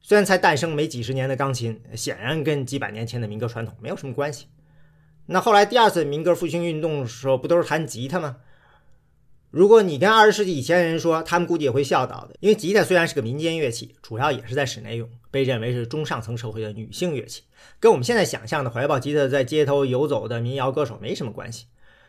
[0.00, 4.46] 虽然才诞生没几十年的钢琴，显然跟几百年前的民歌传统没有什么关系。
[5.26, 8.36] 那后来第二次民歌复兴运动的时候，不都是弹吉他吗？
[9.54, 17.42] 如果你跟二十世纪以前的人说，他们估计也会笑倒的，因为吉他虽然是个民间乐器，主要也是在室内用，被认为是中上层社会的女性乐器，
[17.78, 21.66] 跟我们现在想象的怀抱吉他在街头游走的民谣歌手没什么关系。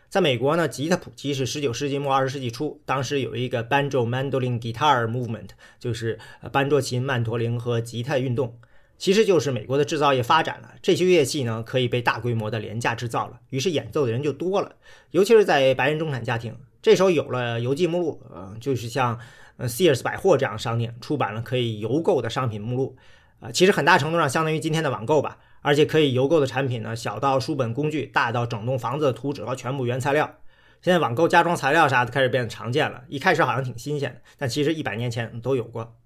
[0.10, 6.18] 在美国呢，吉他普及是十九世纪末二十世纪初，当时有一个 banjo mandolin guitar movement，就是
[6.52, 8.58] 班卓琴、曼陀林和吉他运动，
[8.98, 14.78] 其实就是美国的制造业发展了，这些乐器呢可以被大规模的廉价制造了，于是演奏的人就多了，
[15.12, 16.58] 尤其是在白人中产家庭。
[16.86, 19.18] 这时候有了邮寄目录，呃，就是像
[19.58, 22.96] 呃 Sears 百货这样商店出版了可以邮购的商品目录，
[23.40, 25.40] 啊，其实很大程度上相当于今天的网购吧。
[25.62, 30.32] 而且可以邮购的产品呢，小到书本工具，大到整栋房子的图纸和全部原材料。
[30.84, 35.98] 现在网购家装材料啥的开始变得常见了，一开始好像挺新鲜的，但其实一百年前都有过。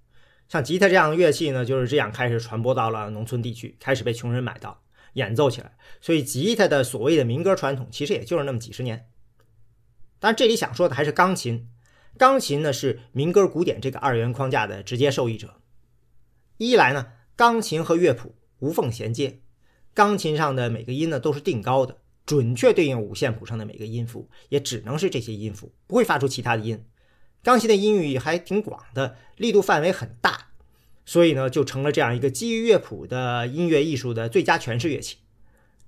[0.48, 4.80] 像吉他这样的乐器呢，就是这样开始传播到了农村地区，开始被穷人买到，
[5.12, 5.72] 演奏起来。
[6.00, 9.04] 所以吉他的所谓的民歌传统，其实也就是那么几十年。
[10.20, 11.66] 但这里想说的还是钢琴，
[12.16, 15.56] 钢琴呢是民歌古典这个二元框架的直接受益者。
[16.58, 19.40] 一来呢，钢琴和乐谱无缝衔接，
[19.94, 26.84] 钢琴上的每个音呢都是定高的，准确对应五线谱上的每个音符，也只能是这些音符，不会发出其他的音。
[27.42, 30.48] 钢琴的音域还挺广的，力度范围很大，
[31.06, 35.16] 所以呢就成了这样一个基于乐谱的音乐艺术的最佳诠释乐器。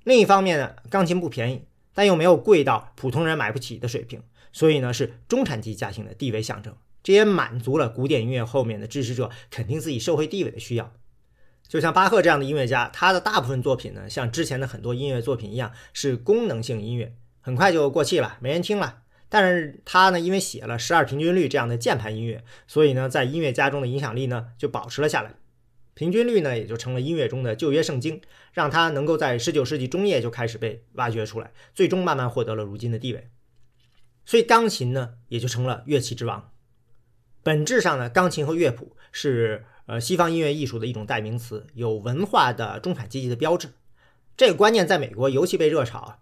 [0.04, 1.66] 另一方面呢，钢琴不便宜。
[1.94, 6.74] 但又没有贵到普通人买不起的水平，所以呢是中产级家庭的地位象征。
[7.02, 10.92] 这也满足了古典音乐后面的支持者肯定自己社会地位的需要。
[11.66, 19.00] 就像巴赫这样的音乐家，他的大部分作品呢，像之前的很多音乐作品一样，是功能性音乐，很快就过气了，没人听了。
[19.28, 25.34] 但是他呢，因为写了十二平均律这样的键盘音乐，所以呢，在音乐家中的影响力呢就保持了下来。
[25.94, 28.20] 平均律呢也就成了音乐中的旧约圣经，
[28.52, 33.30] 让它能够在19世纪中叶就开始被挖掘出来，最终慢慢获得了如今的地位。
[34.24, 36.50] 所以钢琴呢也就成了乐器之王。
[37.42, 43.70] 本质上呢，钢琴和乐谱是呃西方音乐艺术的一种代名词，有文化的中产阶级的标志。
[44.36, 46.20] 这个观念在美国尤其被热炒。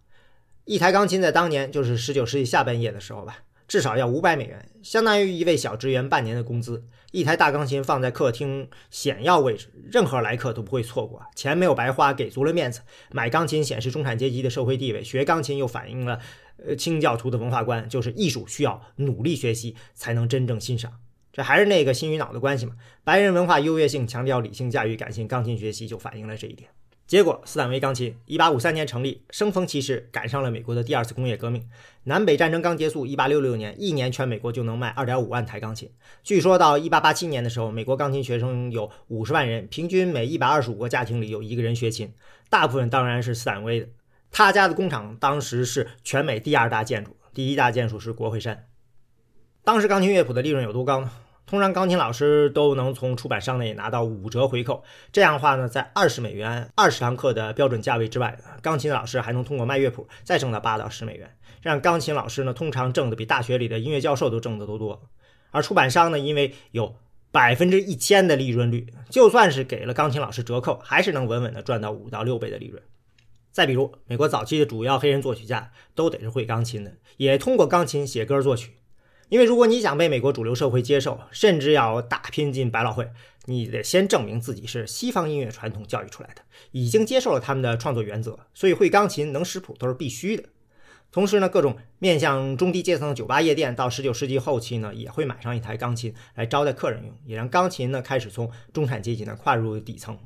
[0.65, 3.45] 一台钢琴在当年就是19世纪下半叶的时候吧。
[3.71, 6.83] 至少要五百美元，相当于一位小职员半年的工资。
[7.13, 11.23] 一台大钢琴放在客厅显要位置，任何来客都不会错过。
[11.37, 12.81] 钱没有白花，给足了面子。
[13.13, 16.19] 买钢琴显示中产阶级的社会地位，学钢琴又反映了
[16.67, 20.93] 呃清教徒的文化观，就是艺术需要努力学习才能真正欣赏。
[21.33, 22.75] 这还是那个心与脑的关系嘛？
[23.05, 26.69] 白人文化优越性强调理性驾驭感性，钢琴学习就反映了这一点。
[27.11, 31.69] 结果，斯坦威钢琴1853年成立，生逢其时，赶上了美国的第二次工业革命。
[32.05, 35.91] 南北战争刚结束，1866年，一年全美国就能卖2.5万台钢琴。
[36.23, 42.15] 据说到1887年的时候，美国钢琴学生有50万人，平均每125个家庭里有一个人学琴。
[42.49, 43.89] 大部分当然是斯坦威的，
[44.31, 48.69] 他家的工厂当时是全美第二大建筑，第一大建筑是国会山。
[49.65, 51.11] 当时钢琴乐谱的利润有多高呢？
[51.51, 61.29] 通常钢琴老师都能从出版商那里拿到五折回扣，这样的话呢，在二十美元二十堂课的标准价位之外，钢琴老师还能通过卖乐谱再挣到八到十美元。
[61.61, 65.03] 这样钢琴老师呢，通常挣的比大学里的音乐教授都挣得都多。
[65.51, 66.95] 而出版商呢，因为有
[67.33, 72.81] 百分之一千的利润率，就算是给了钢琴老师折扣，还是能稳稳的赚到五到六倍的利润。
[73.51, 78.75] 再比如，美国早期的主要黑人作曲家都得是会钢琴的，也通过钢琴写歌作曲。
[79.31, 83.09] 因为如果你想被美国主流社会接受，甚至要打拼进百老汇，
[83.47, 90.43] 你得先证明自己是西方音乐传统教育出来的，已经接受了他们的创作原则，所以会钢琴、能识谱都是必须的。
[91.13, 100.19] 同时呢，各种面向中低阶层的酒吧夜店，到十九世纪后期呢，也会买上一台钢琴来招待客人用，也让钢琴呢开始从中产阶级呢跨入底层。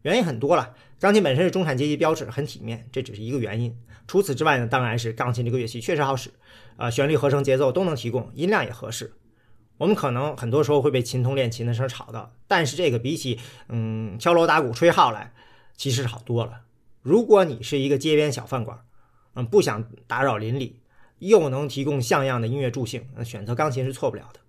[0.00, 3.76] 原因很多了，钢琴本身是中产阶级标志，很体面，这只是一个原因。
[4.08, 6.30] 除此之外呢，当然是钢琴这个乐器确实好使。
[6.76, 9.14] 啊，旋律、合成、节奏都能提供，音量也合适。
[9.78, 15.32] 我们可能很多时候会被琴童练琴的声吵到，但是这个比起嗯敲锣打鼓、吹号来，
[15.76, 16.60] 其实好多了。
[17.00, 18.78] 如果你是一个街边小饭馆，
[19.34, 20.80] 嗯，不想打扰邻里，
[21.18, 24.40] 又能提供像样的音乐助兴，那选择钢琴是错不了的。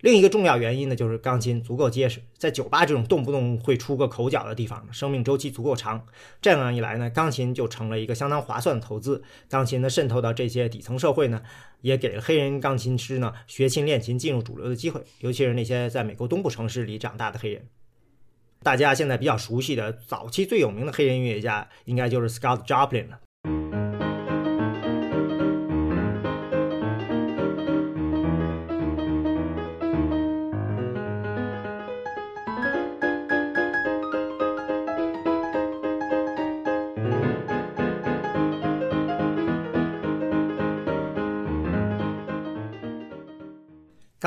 [0.00, 6.06] 另一个重要原因呢，就是钢琴足够结实，在酒吧这种动不动会出个口角的地方，生命周期足够长。
[6.40, 9.22] 这样一来呢，钢琴就成了一个相当划算的投资。
[9.48, 11.42] 钢琴呢渗透到这些底层社会呢，
[11.82, 17.66] 也给了黑人钢琴师呢学琴练琴进入主流的机会，尤其是那些在美国东部城市里长大的黑人。
[18.62, 23.20] 大家现在比较熟悉的早期最有名的黑人音乐家，应该就是 Scott Joplin 了。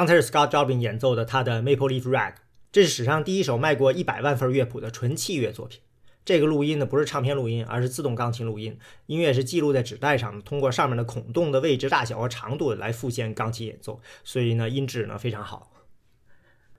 [0.03, 2.33] 刚才是 Scott Joplin 演奏的他的 Maple Leaf Rag，
[2.73, 5.79] 这是史上第一首卖过一百万份乐谱的纯器乐作品。
[6.25, 15.71] 这个录音呢不是唱片录音，而是自动钢琴录音，音乐是记录在纸袋上，通过上面的孔洞的位置、大小和长度来复现钢琴演奏，所以呢音质呢非常好。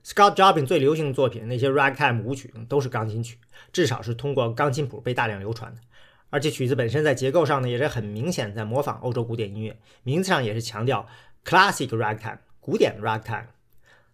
[0.04, 3.38] Scott Joplin 最流行的作品那些 Ragtime 舞曲都是钢琴曲，
[3.72, 5.80] 至少是通过钢琴谱被大量流传的。
[6.28, 11.08] 而且曲子本身在结构上呢也是很明显在模仿欧洲古典音乐，名字上也是强调
[11.42, 12.40] Classic Ragtime。
[12.64, 13.44] 古典 ragtime，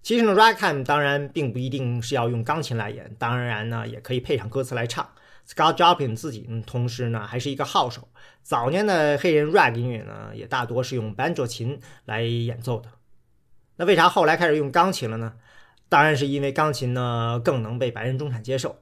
[0.03, 5.09] 其实呢，ragtime 当然并不一定是要用钢琴来演，当然呢，也可以配上歌词来唱。
[5.49, 8.09] Scott Joplin 自己呢，同时呢，还是一个号手。
[8.43, 12.89] 早年的黑人 rag 音乐呢，也大多是用 banjo 琴来演奏的。
[13.77, 15.35] 那为啥后来开始用钢琴了呢？
[15.89, 18.81] 当然是因为钢琴呢更能被白人中产接受，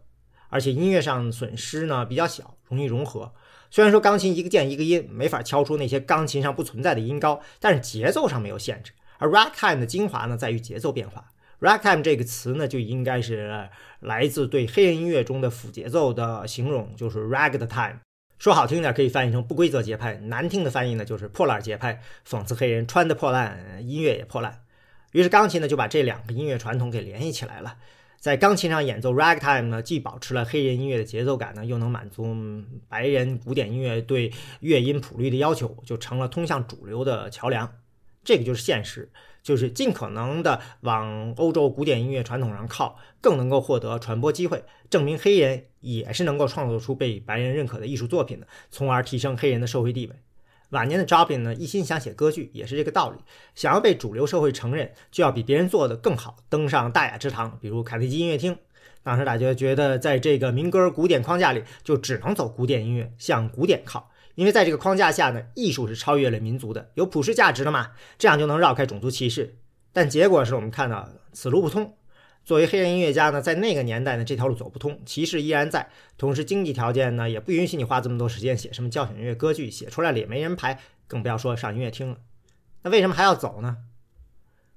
[0.49, 3.35] 而且音乐上损失呢比较小，容易融合。
[3.71, 8.93] 虽然说钢琴一个键一个音，没法敲出那些钢琴上不存在的音高，但是节奏上没有限制。
[9.19, 11.33] 而 ragtime 的精华呢，在于节奏变化。
[11.61, 13.69] ragtime 这个词呢，就应该是
[14.01, 17.97] 来自对黑人音乐中的辅节奏的形容，就是 ragtime。
[18.39, 24.63] 说好听点，可以翻译成不规则节拍；难听的翻译呢，就是破烂节拍，讽刺黑人穿的破烂，音乐也破烂。
[25.11, 27.77] 于是钢琴呢，就把这两个音乐传统给联系起来了。
[28.21, 32.37] 在钢琴上演奏 ragtime 呢，既保持了黑人音乐的节奏感呢，又能满足
[32.89, 37.69] 白人古典音乐对乐音谱率的要求，就成了通向主流的桥梁。
[38.29, 39.11] 这个就是现实，
[39.43, 50.15] 就是尽可能的往欧洲古典音乐传统上靠，更能够获得传播机会，证明黑人也是能够创作出被白人认可的艺术作品的，从而提升黑人的社会地位。
[50.69, 53.17] 晚年的 Joplin 呢，一心想写歌剧，也是这个道理。
[53.55, 58.59] 想要被主流社会承认，就要比别人做得更好，登上大雅之堂，比如凯内基音乐厅。
[59.03, 64.11] 当时大家觉得，在这个民歌古典框架里，就只能走古典音乐，向古典靠。
[64.39, 69.57] 因为在这个框架下呢，艺术是超越了民族的，有普世价值的嘛，这样就能绕开种族歧视。
[69.93, 71.97] 但结果是我们看到此路不通。
[72.45, 75.91] 作为黑人音乐家呢，在那个年代呢，这条路走不通，歧视依然在。
[76.17, 80.79] 同时，经济条件呢，也不允许你花这么多时间写什么交响乐、歌剧，写出来了也没人排，
[81.09, 82.19] 更不要说上音乐厅了。
[82.83, 83.79] 那为什么还要走呢？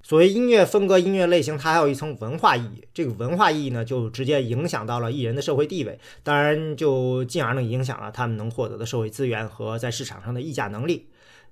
[0.03, 2.83] 所谓音乐风格、音乐类型，它还有一层文化意义。
[2.93, 11.07] 这个文化意义呢，就直接影响到了艺人的社会地位，当然就进而能影响了他们能获得的社会资源和在市场上的议价能力。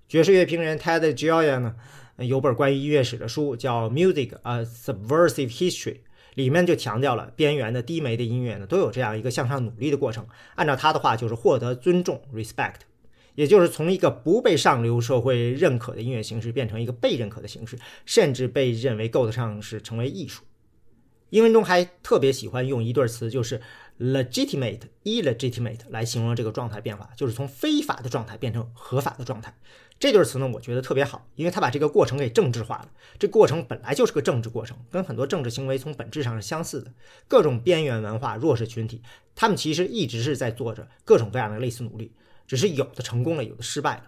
[0.08, 1.76] 爵士乐评人 Ted Gioia 呢，
[2.18, 5.94] 有本关于音乐史的书，叫《Music: A Subversive History》。
[6.36, 10.26] 里面就强调了边缘的低眉的音乐呢，都有这样一个向上努力的过程。
[10.56, 12.76] 按照他的话，就是获得尊重 （respect），
[13.36, 20.44] 也就是从一个不被上流社会认可的音乐形式变成一个被认可的形式，甚至被认为够得上是成为艺术。
[21.30, 23.62] 英文中还特别喜欢用一对词，就是
[24.00, 29.56] legitimate、illegitimate 来形容这个状态变化，就是从非法的状态变成合法的状态。
[30.00, 32.90] 这对词呢，我觉得特别好，因为他把这个过程给政治化了。
[33.20, 36.92] 这过程本来就是个政治过程，跟很多政治行为从本质上是相似的。
[37.28, 39.04] 各种边缘文化、弱势群体，
[39.36, 42.12] 他们其实一直是在做着各种各样的类似努力，
[42.50, 44.04] 只是有的成功了，有的失败了。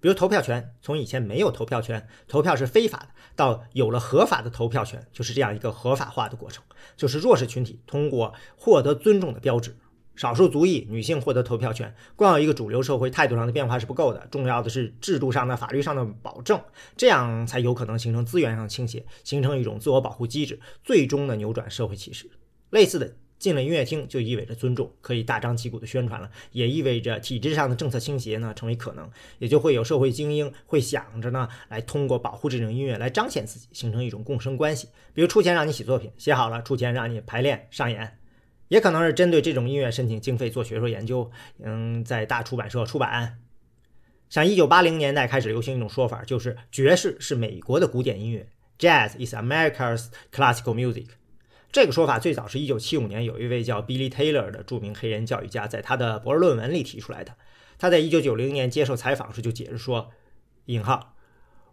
[0.00, 6.64] 比如投票权，从以前没有投票权，投票是非法的，到有了合法的投票权，就是这样一个合法化的过程，
[6.96, 9.76] 就是弱势群体通过获得尊重的标志。
[10.16, 16.58] 少数族裔女性获得投票权，光有一个主流社会态度上的变化是不够的，重要的是制度上的、法律上的保证，
[16.96, 22.30] 这样才有可能形成资源上的倾斜，形成一种自我保护机制，最终的扭转社会歧视。
[22.70, 29.08] 类似的，进了音乐厅就意味着尊重，可以大张旗鼓的宣传了，也意味着体制上的政策倾斜呢成为可能，
[29.38, 34.88] 也就会有社会精英会想着呢来通过保护这种音乐来彰显自己，形成一种共生关系。
[35.14, 38.18] 比如出钱让你写作品，写好了出钱让你排练上演。
[38.68, 41.30] 也可能是针对这种音乐申请经费做学术研究，
[41.62, 43.38] 嗯，在大出版社出版。
[44.28, 48.46] 像一九八零年代开始流行一种说法，就是爵士是美国的古典音乐
[48.78, 51.06] ，Jazz is America's classical music。
[51.70, 57.34] 这个说法最早是一九七五年有一位叫 Billy Taylor 的著名黑人教育家在他的博士论文里提出来的。
[57.78, 60.10] 他在一九九零年接受采访时就解释说
[60.66, 61.14] ：“引号，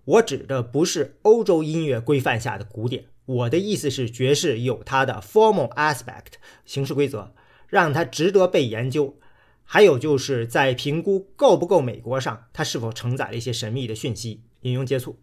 [0.03, 6.33] 我指的不是欧洲音乐规范下的古典。”我的意思是，爵士有它的 formal aspect
[6.65, 7.33] 形式规则，
[7.67, 9.17] 让它值得被研究。
[9.63, 14.41] 还有就是在评估够不够美国上，它是否承载了一些神秘的讯息。
[14.61, 15.17] 引用接触。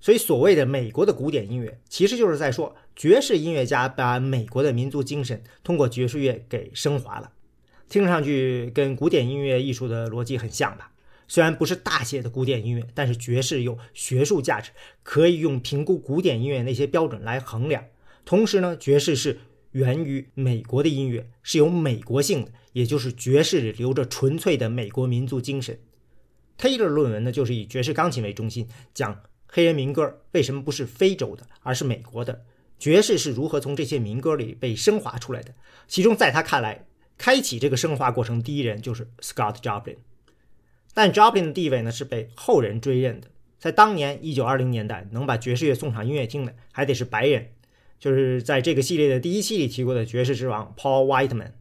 [0.00, 7.32] 所以，所谓的美国的古典音乐，其实就是在说爵士音乐家把美国的民族精神通过爵士乐给升华了。
[7.88, 10.92] 听上去跟古典音乐艺术的逻辑很像吧？
[11.26, 14.70] 虽然不是大写的古典音乐，但是爵士有学术价值，
[15.02, 17.84] 可以用评估古典音乐那些标准来衡量。
[18.24, 19.40] 同时呢，爵士是
[19.72, 25.78] 源于美国的音乐，是有美国性的，也就是爵士里流着纯粹的美国民族精神。
[26.58, 29.20] Taylor 论文呢，就是以爵士钢琴为中心，讲
[29.50, 32.44] 黑人民歌为什么不是非洲的，而是美国的，
[32.78, 35.54] 爵士是如何从这些民歌里被升华出来的。
[35.86, 36.84] 其中，在他看来，
[37.16, 39.96] 开启这个升华过程第一人就是 Scott Joplin。
[40.94, 43.28] 但 Joplin 的地位呢是被后人追认的。
[43.58, 47.48] 在当年一九二零年代，能把爵士乐送上音乐厅的还得是白人，
[47.98, 51.52] 就是在这个系列的第一期里提过的爵士之王 Paul Whiteman。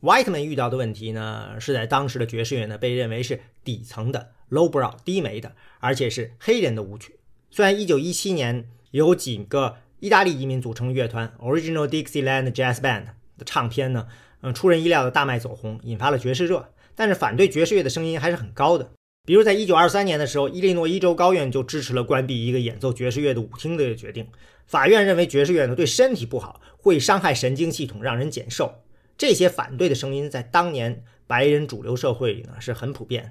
[0.00, 7.16] Whiteman 遇到的问题呢，是在当时的爵士乐呢被认为是底层的 lowbrow 低眉的，而且是黑人的舞曲。
[7.50, 13.04] 虽然一九一七年有几个意大利移民组成乐团 Original Dixieland Jazz Band
[13.38, 14.06] 的唱片呢，
[14.42, 16.68] 嗯，出人意料的大卖走红，引发了爵士热。
[16.94, 18.92] 但是反对爵士乐的声音还是很高的。
[19.26, 24.28] 比如，在一九二三年的时候，伊利诺伊州高院就支持了关闭一个演奏爵士乐的舞厅的决定。
[24.66, 28.82] 法院认为爵士乐呢对身体不好，会伤害神经系统，让人减寿。
[29.16, 33.30] 这些反对的声音在当年白人主流社会里呢是很普遍的。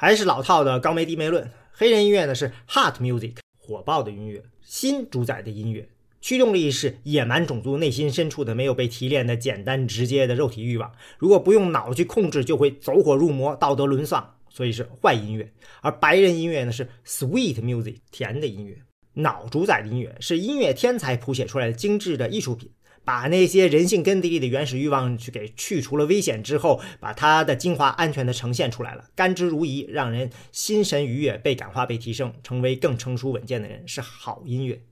[0.00, 5.88] 还是老套的高眉低眉论，黑人音乐呢是 heart music，火爆的音乐，心主宰的音乐。
[6.20, 15.52] 驱动力是野蛮种族内心深处的没有被提炼的简单直接的肉体欲望，如果不用脑去控制，就会走火入魔，道德沦丧，所以是坏音乐。
[15.82, 18.78] 而白人音乐呢是 sweet music，甜的音乐。
[19.14, 22.70] 脑主宰的音乐是音乐天才谱写出来的精致的艺术品，
[23.08, 34.82] 把那些人性根底里的原始欲望去给去除了危险之后，把它的精华安全的呈现出来了，甘之如饴，让人心神愉悦，被感化，被提升，成为更成熟稳健的人，是好音乐。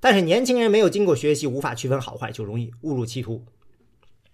[0.00, 3.46] 但是年轻人没有经过学习，无法区分好坏，就容易误入歧途。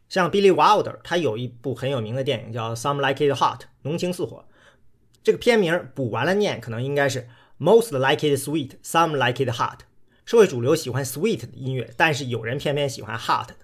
[0.09, 4.47] 像 Billy Wilder，他有一部很有名的电影叫《Some Like It Hot》，浓情似火。
[5.23, 7.29] 这个片名补完了念，可能应该是
[7.59, 9.81] Most like it sweet, some like it hot。
[10.27, 13.55] 社会主流喜欢 sweet 的音乐，但是有人偏偏喜欢 hot 的，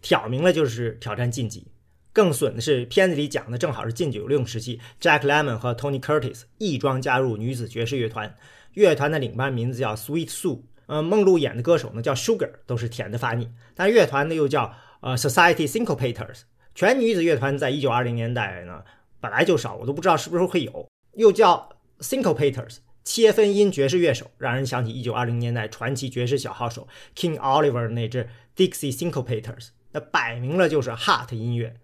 [0.00, 1.66] 挑明了就是挑战禁忌。
[2.14, 8.34] 更损的是，片子里讲的正好是禁酒令时期，Jack Lemmon 和 Tony Curtis 亦庄加入女子爵士乐团，
[8.72, 13.50] 乐团的领班名字叫 Sweet Sue，呃，梦露演的歌手呢叫 Sugar，都是甜的发腻。
[13.74, 16.40] 但乐团呢又叫呃 Society Syncopators，
[16.74, 18.82] 全女子乐团在一九二零年代呢
[19.20, 21.68] 本来就少，我都不知道是不是会有，又叫
[22.00, 26.86] Syncopators，切分音爵士乐手，让人想起一九二零年代传奇爵士小号手
[27.16, 31.76] King Oliver 那支 Dixie Syncopators，那摆明了就是 hot 音乐。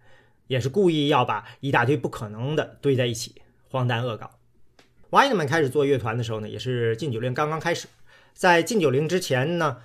[0.46, 3.34] 也是故意要把一大堆不可能的堆在一起，
[3.68, 4.30] 荒诞恶搞。
[5.10, 7.86] Whiteman 开始做乐团的时候呢，也是禁酒令刚刚开始。
[8.32, 9.78] 在禁酒令之前呢，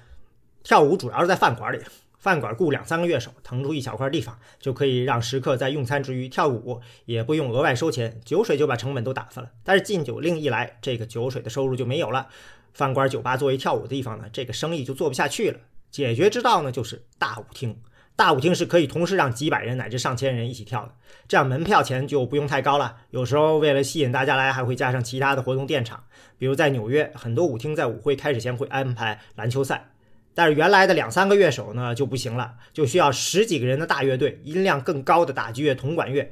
[0.64, 1.80] 跳舞主要是在饭馆里，
[2.24, 9.50] 饭馆雇两三个乐手，腾出一小块地方，就可以让食客在用餐之余跳舞，也不用额外收钱，酒水就把成本都打发了。
[9.62, 12.30] 但是禁酒令一来，这个酒水的收入就没有了，
[12.74, 15.60] 饭馆、酒吧作为跳舞的地方呢，这个生意就做不下去了。
[15.92, 17.78] 解决之道呢，就是大舞厅。
[18.16, 20.94] 大舞厅是可以同时让几百人乃至上千人一起跳的，
[21.28, 22.96] 这样门票钱就不用太高了。
[23.10, 26.02] 有时候为了吸引大家来，还会加上其他的活动垫场。
[26.38, 29.90] 比如在纽约，很多舞厅在舞会开始前会安排篮球赛，
[30.36, 36.32] 但是原来的两三个乐手呢就不行了，就需要十几个人的大乐队，音量更高的打击乐、铜管乐。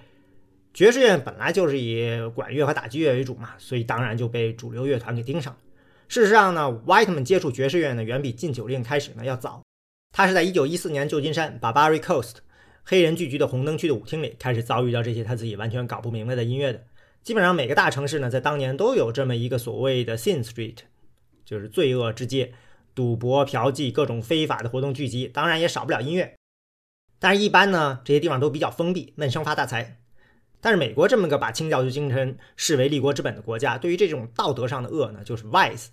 [0.74, 5.60] 爵士乐本来就是以管乐和打击乐为主嘛，所以当然就被主流乐团给盯上了。
[6.08, 9.62] 事实上呢，Whiteman 接触爵士乐呢，远比禁酒令开始呢要早。
[10.14, 12.36] 他是在1914年旧金山 Barbary Coast
[12.84, 16.84] 黑人聚居的红灯区的舞厅里开始遭遇到这些他自己完全搞不明白的音乐的。
[17.22, 20.78] 基本上每个大城市呢，在当年都有这么一个所谓的 Sin Street，
[21.46, 22.52] 就是罪恶之街，
[23.02, 26.36] 赌博、嫖妓、各种非法的活动聚集，当然也少不了音乐。
[27.18, 29.98] 但是，一般呢，这些地方都比较封闭，闷声发大财。
[30.60, 35.88] 但是，美国这么个把清教徒精神视为立国之本的国家，对于这种道德上的恶呢，就是 Vice，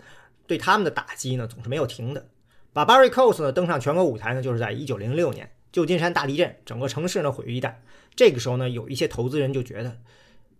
[0.46, 2.28] 对他们的打击呢，总是没有停的。
[2.74, 7.72] 把 Barry c o s t 呢登上全国舞台呢，就是在1906年旧金山大地震，整个城市呢毁于一旦。
[8.14, 9.96] 这个时候呢，有一些投资人就觉得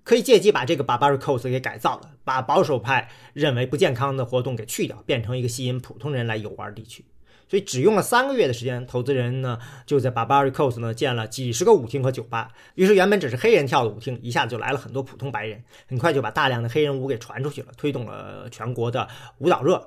[0.09, 7.05] 可以借机把这个把 Barry Coast 给改造了，把保守派认为不健康的活动给去掉，变成一个吸引普通人来游玩地区。
[7.47, 12.51] 所以只用了三个月的时间，投资人呢就在 Barbaricos 呢建了几十个舞厅和酒吧。
[12.75, 19.07] 于是原本只是黑人跳的舞厅，一下子就来了很多普通白人，很快就把大量的黑人舞给传出去了，推动了全国的
[19.41, 19.87] 舞蹈热。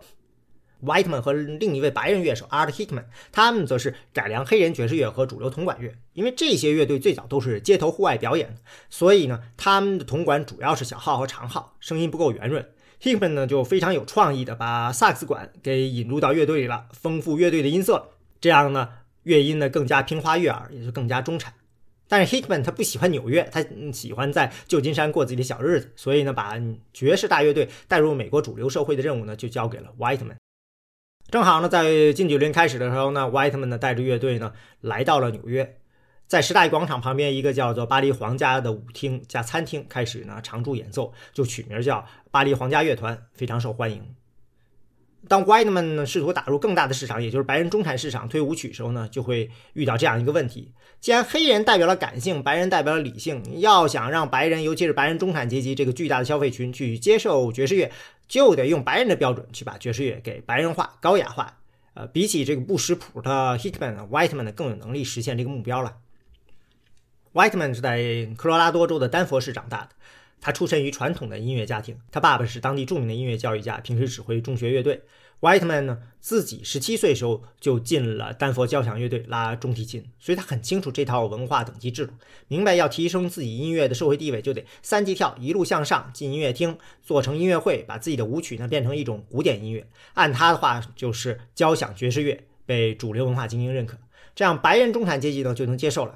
[0.84, 5.94] Whiteman 和另一位白人乐手 Art Hickman，他们则是改良黑人爵士乐和主流铜管乐。
[6.14, 8.56] 因为这些乐队最早都是街头户外表演，
[8.90, 12.68] 所以呢，他们的铜管主要是小号和长号，声音不够圆润。
[13.02, 18.10] Hickman 呢就非常有创意的把萨克斯管给引入到乐队里了，丰富乐队的音色，
[18.40, 18.90] 这样呢，
[19.24, 21.54] 乐音呢更加平滑悦耳，也就更加中产。
[22.08, 23.64] 但是 Hickman 他不喜欢纽约，他
[23.94, 26.62] 喜欢在旧金山过自己的小日子，所以呢，把
[26.94, 30.36] 爵士大乐队带入美国主流社会的任务呢，就交给了 Whiteman。
[31.32, 34.52] 正好呢，在禁酒令开始的时候呢，Whiteman 呢带着乐队呢
[34.82, 35.78] 来到了纽约，
[36.28, 44.04] 在时代广场旁边一个叫做巴黎皇家的舞厅加餐厅开始呢常驻演奏，就取名叫巴黎皇家乐团，非常受欢迎。
[45.30, 57.90] 当 Whiteman 呢试图打入更大的市场，也就是白人中产市场推舞曲的时候呢，就会遇到这样一个问题：既然黑人代表了感性，白人代表了理性，要想让白人，尤其是白人中产阶级这个巨大的消费群去接受爵士乐，
[58.32, 61.58] 就得用白人的标准去把爵士乐给白人化、高雅化。
[61.96, 63.30] 呃，比起这个不识谱的
[63.60, 65.98] Hitman、Whiteman 更有能力实现这个目标了。
[67.34, 69.90] Whiteman 是在科罗拉多州的丹佛市长大的。
[70.40, 75.02] 他出身于传统的音乐家庭，他爸爸是当地著名的音乐教育家，平时指挥中学乐队。
[75.42, 82.14] Whiteman 呢，自己十七岁时候就进了丹佛交响乐队拉中提琴，所以他很清楚这套文化等级制度，
[82.48, 89.88] 明白要提升自己音乐的社会地位，就得三级跳，一路向上，进音乐厅，做成音乐会，把自己的舞曲呢变成一种古典音乐。
[90.14, 93.98] 按他的话，就是交响爵士乐被主流文化精英认可，
[94.36, 96.14] 这样白人中产阶级呢就能接受了。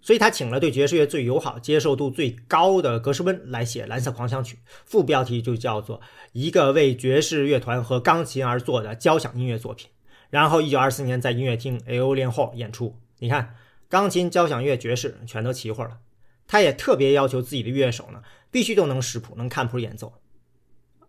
[0.00, 6.00] 所以他请了对爵士乐最友好、接受度最高的格什温来写《蓝色狂想曲》，副标题就叫做
[6.32, 9.90] “一个为爵士乐团和钢琴而做的交响音乐作品”。
[10.30, 12.96] 然后，一九二四年在音乐厅 Aeolian Hall 演出。
[13.18, 13.56] 你看，
[13.88, 15.98] 钢琴、交响乐、爵士全都齐活了。
[16.46, 20.14] 他也特别要求自己的乐手呢，必须都能识谱、能看谱演奏。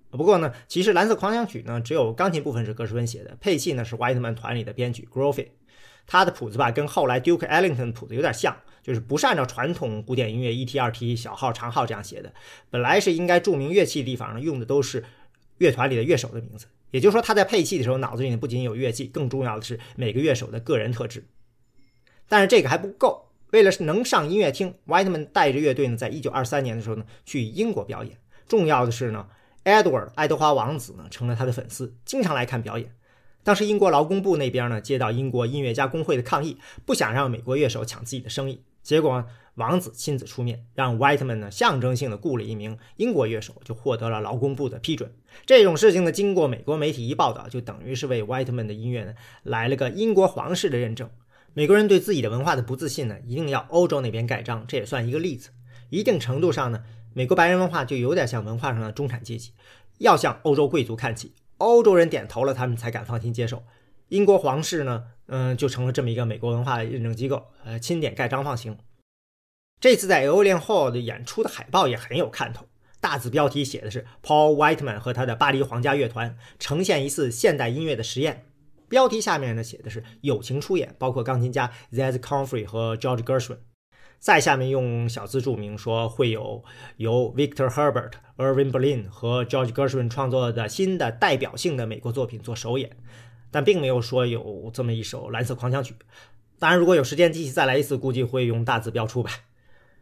[0.10, 5.50] 不过呢，其实《蓝色狂想曲》呢，只有钢琴部分是格什温写的，配器呢是 Whiteman 团里的编曲 Groffy。
[6.08, 8.58] 他的谱子吧，跟后来 Duke Ellington 的谱子有点像。
[8.90, 12.34] 就是不是按照传统古典音乐一提二提小号长号这样写的，
[12.72, 15.06] 本来是应该注明乐器地方呢，用的都是
[15.60, 16.66] 乐团里的乐手的名字。
[16.90, 21.24] 也就是说，他在配器的时候，脑子里不仅有乐器，更重要的是每个乐手的个人特质。
[22.28, 28.18] 但是这个还不够，为了能上音乐厅，Whiteman 带着乐队呢，在一九二三年的时候呢，去英国表演。
[28.48, 29.28] 重要的是呢
[29.66, 32.92] ，Edward 爱德华王子呢成了他的粉丝，经常来看表演。
[33.44, 39.26] 当时英国劳工部那边呢接到英国音乐家工会的抗议，不想让美国乐手抢自己的生意，结果
[39.56, 45.14] 王子亲自出面，让 Whiteman 呢象征性的雇了一名英国乐手，就获得了劳工部的批准。
[45.46, 49.14] 这种事情呢，经过美国媒体一报道，就等于是为 Whiteman 的音乐呢
[49.44, 51.10] 来了个英国皇室的认证。
[51.54, 55.50] 美国人对自己的文化的不自信呢，一定要欧洲那边盖章，这也算一个例子。
[55.90, 59.52] 一定程度上呢，美国白人文化就有点像文化上的中产阶级，
[59.98, 61.34] 要向欧洲贵族看齐。
[61.58, 63.64] 欧洲人点头了，他们才敢放心接受。
[64.08, 68.78] 英国皇室呢，嗯，就成了这么一个美国文化认证机构，呃，钦点盖章放行。
[69.80, 72.66] 这次在 Aeolian Hall 的演出的海报也很有看头，
[73.00, 78.46] 大字标题写的是 Paul Whiteman 和他的巴黎皇家乐团呈现一次现代音乐的实验。
[78.90, 83.60] 标题下面呢写的是友情出演，包括钢琴家 Zez Confrey 和 George Gershwin。
[84.18, 86.62] 再下面用小字注明说会有
[86.98, 92.98] 由 Victor Herbert、Irving Berlin 和 George Gershwin 创作的新的代表性的美国作品做首演，
[93.52, 95.96] 但并没有说有这么一首蓝色狂想曲。
[96.58, 99.32] 当然，如果有时间机器再来一次，估计会用大字标出吧。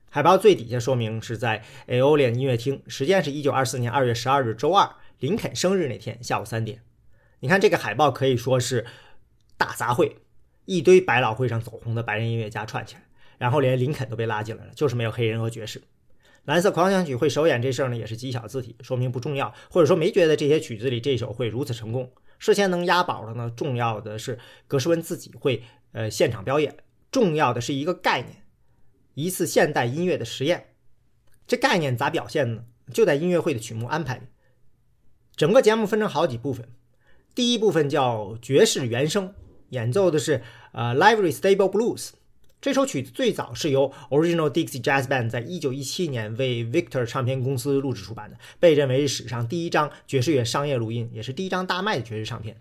[0.09, 4.89] 海报最底下说明是在 Aeolian 音乐厅，时间是一九二四年二月十二日周二，
[5.19, 6.81] 林肯生日那天下午三点。
[7.41, 8.85] 你看这个海报可以说是
[9.57, 10.13] 大杂烩，
[10.65, 13.03] 一堆百老汇上走红的白人音乐家串起来。
[13.37, 15.83] 然后连林肯都被拉进来了，就是没有黑人和爵士。
[16.45, 22.11] 蓝色狂想曲会首演这事儿呢，也是极小字体，说明不重要，或者说没觉得这些曲子里这首会如此成功。
[22.39, 26.77] 事先能押宝的呢，重要的是格什温自己会呃现场表演，
[27.11, 28.43] 重要的是一个概念，
[29.13, 30.73] 一次现代音乐的实验。
[31.47, 32.65] 这概念咋表现呢？
[32.93, 34.23] 就在音乐会的曲目安排里。
[35.35, 36.69] 整个节目分成好几部分，
[37.35, 39.33] 第一部分叫爵士原声，
[39.69, 42.11] 演奏的是呃 Lively Stable Blues。
[42.67, 52.57] 这首曲子最早是由 Original Dixie Jazz Band 在一九一七年为 Victor 唱片公司录制出版的，被认为是史上第一张爵士乐商业录音，也是第一张大卖的爵士唱片。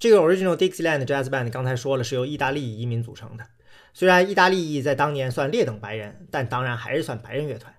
[0.00, 3.44] 这个 Original Dixieland Jazz Band 刚才说了是由意大利移民组成的，
[3.92, 7.74] 虽然意大利裔在当年算劣等白人，但当然还是算白人乐团。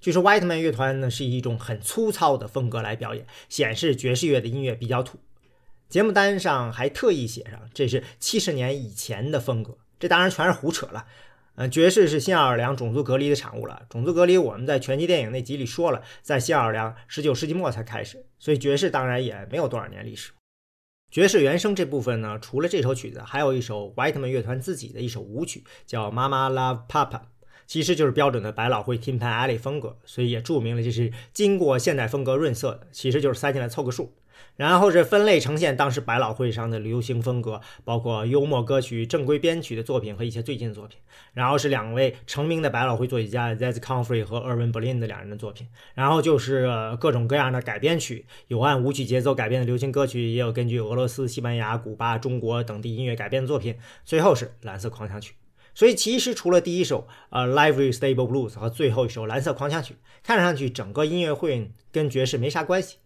[0.00, 5.18] 据说 Whiteman 乐团呢是以一种很粗糙的风格来表演，显示爵士乐的音乐比较土。
[5.90, 11.04] 节目单上还特意写上这是七十年以前的风格，这当然全是胡扯了。
[11.56, 13.82] 嗯，爵士是新奥尔良种族隔离的产物了。
[13.90, 20.32] 种族隔离我们在拳击电影那集里说了，在新奥尔良十九世纪末才开始，所以爵士当然也没有多少年历史。
[21.16, 27.08] 爵士原声这部分呢，除了这首曲子，还有一首 Whiteman 乐团自己的一首舞曲，叫《Mama Love Papa》，
[27.66, 34.12] 其实就是标准的百老汇 Tin Pan Alley 风格，所以也注明了这是经过现代风格润色的，其实就是塞进来凑个数。
[34.56, 40.98] 然后是分类呈现当时百老汇上的流行风格，包括幽默歌曲、正规编曲的作品和一些最近的作品。
[41.34, 45.68] 然后是两位成名的百老汇作曲家 Zez Confrey 和 Irving Berlin 的两人的作品。
[45.94, 53.76] 然后就是各种各样的改编曲，有按舞曲节奏改编的流行歌曲，也有根据俄罗斯、西班牙、古巴、中国等地音乐改编的作品。
[54.04, 55.34] 最后是蓝色狂想曲。
[55.74, 62.96] 所以其实除了第一首呃 Livery Stable Blues 和最后一首蓝色狂想曲，看上去整个音乐会跟爵士没啥关系。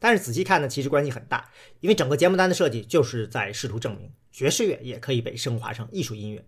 [0.00, 1.48] 但是仔细看呢，其实关系很大，
[1.78, 6.44] 因为整个节目单的设计就是在试图证明爵士乐也可以被升华成艺术音乐。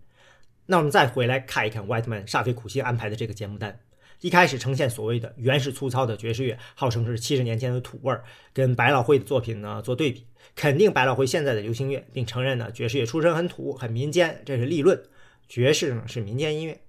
[0.65, 3.79] 那我们再回来看一看 Whiteman 煞费苦心安排的这个节目单，
[4.21, 8.23] 一开始呈现所谓的原始粗糙的爵士乐，号称是七十年前的土味儿，
[8.53, 10.25] 跟百老汇的作品呢做对比，
[10.55, 15.01] 肯定百老汇现在的流行乐，并承认呢爵士乐出身很土很民间，这是立论。
[15.47, 16.81] 爵士呢是民间音乐，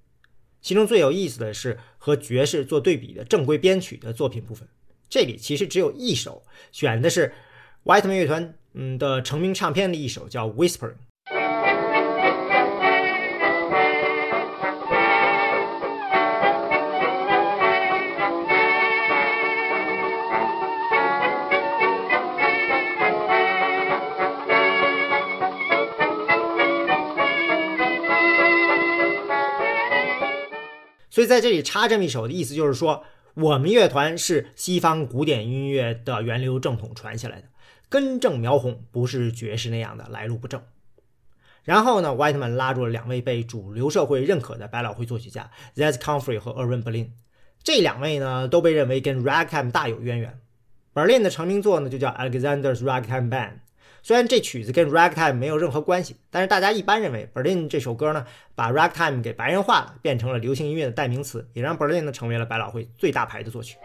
[0.63, 4.67] 其中最有意思的是和爵士做对比的正规编曲的作品部分。
[5.15, 6.43] 这里其实只有一首，
[6.73, 7.33] 选的是
[7.85, 10.91] Whiteman 乐团嗯的成名唱片的一首，叫《Whispering》。
[31.09, 33.05] 所以在这里插这么一首的意思就是说。
[33.35, 37.49] 我们乐团是西方古典音乐的源流正统传下来的，
[37.89, 40.63] 根正苗红，不是爵士那样的来路不正。
[41.65, 47.09] 然后呢，Whiteman 拉住了两位被主流社会认可的百老汇作曲家 Zez Confrey 和 Irving Berlin，
[47.63, 50.39] 这两位呢都被认为跟 Ragtime 大有渊源。
[50.93, 53.55] Berlin 的成名作呢就叫 Alexander's Ragtime Band，
[54.07, 63.79] 虽然这曲子跟 Ragtime 没有任何关系，但是大家一般认为 Berlin 这首歌呢，把 Ragtime 给白人化了，变成了流行音乐的代名词，也让 Berlin 呢成为了百老汇最大牌的作曲。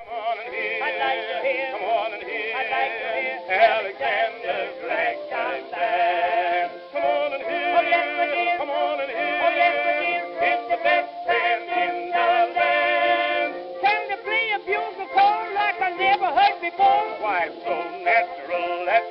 [18.90, 19.04] Zaz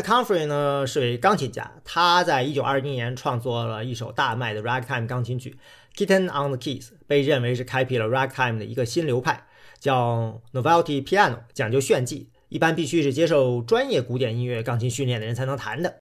[0.00, 5.58] c o n f r e y 呢是位钢琴家，他在一九二一年创作了一首大卖的 Ragtime 钢琴曲
[5.98, 9.44] 《Kitten on the Keys》，被认为是开辟了 Ragtime 的一个新流派，
[9.80, 15.96] 叫 Novelty Piano，讲究炫技，一般必须是接受专业古典音乐钢琴训练的人才能弹的。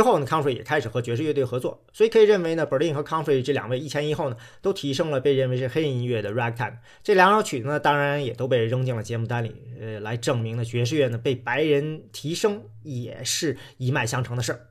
[0.00, 3.34] 之后呢 c o n f r e y 也开始和爵士乐队合作，所以可以认为呢，Berlin 和 c o n f r
[3.34, 6.78] e y 这两位一前一后呢，都提升了被认为是黑人音乐的 Ragtime。
[7.02, 14.68] 这两首曲子呢，当然也都被扔进了节目单里，呃，来证明呢，爵士乐呢被白人提升也是一脉相承的事儿。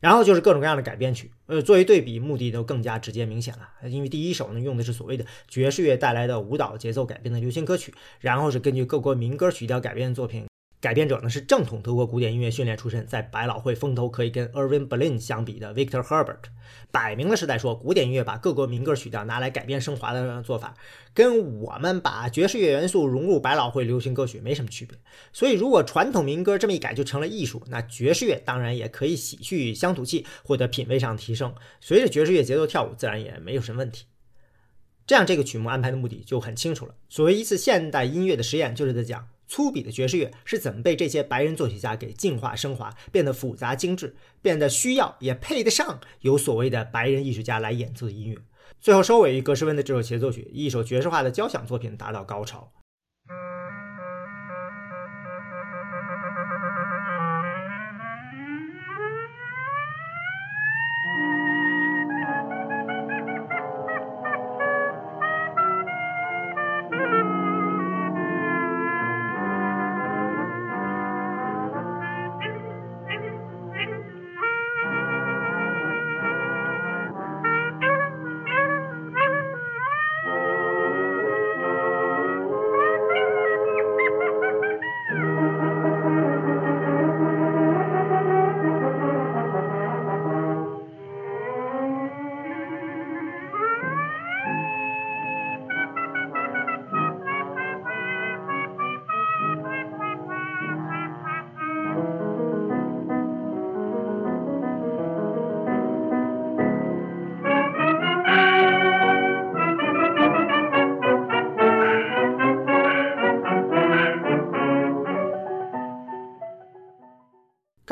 [0.00, 3.88] 然后就是各种各样的改编曲，呃，作为对比，目的都更加直接明显了。
[3.88, 10.51] 因为第一首呢，用的是所谓的爵士乐带来的舞蹈节奏改编的流行歌曲，然后是根据各国民歌曲调改编的作品。
[10.82, 16.40] 改编者呢是正统德国古典音乐训练出身，在百老汇风头可以跟 Erwin Berlin 相比的 Victor Herbert，
[16.90, 20.74] 摆明了是在说古典音乐把各国民歌曲调拿来改编升华的做法，
[21.14, 24.98] 跟我们把爵士乐元素融入百老汇流行歌曲没什么区别。
[25.32, 31.54] 所以，如果传统民歌这么一改就成了艺术，那爵士乐当然也可以洗去乡土气，获得品味上的提升。
[31.80, 34.06] 随着爵士乐节奏跳舞，自然也没有什么问题。
[35.06, 36.94] 这样，这个曲目安排的目的就很清楚了。
[37.08, 39.28] 所谓一次现代音乐的实验，就是在讲。
[39.52, 48.38] 粗鄙的爵士乐是怎么被这些白人作曲家给净化升华，变得复杂精致，变得需要也配得上有所谓的白人艺术家来演奏的音乐？
[48.80, 52.72] 最后收尾于格什温的这首协奏曲，一首爵士化的交响作品达到高潮。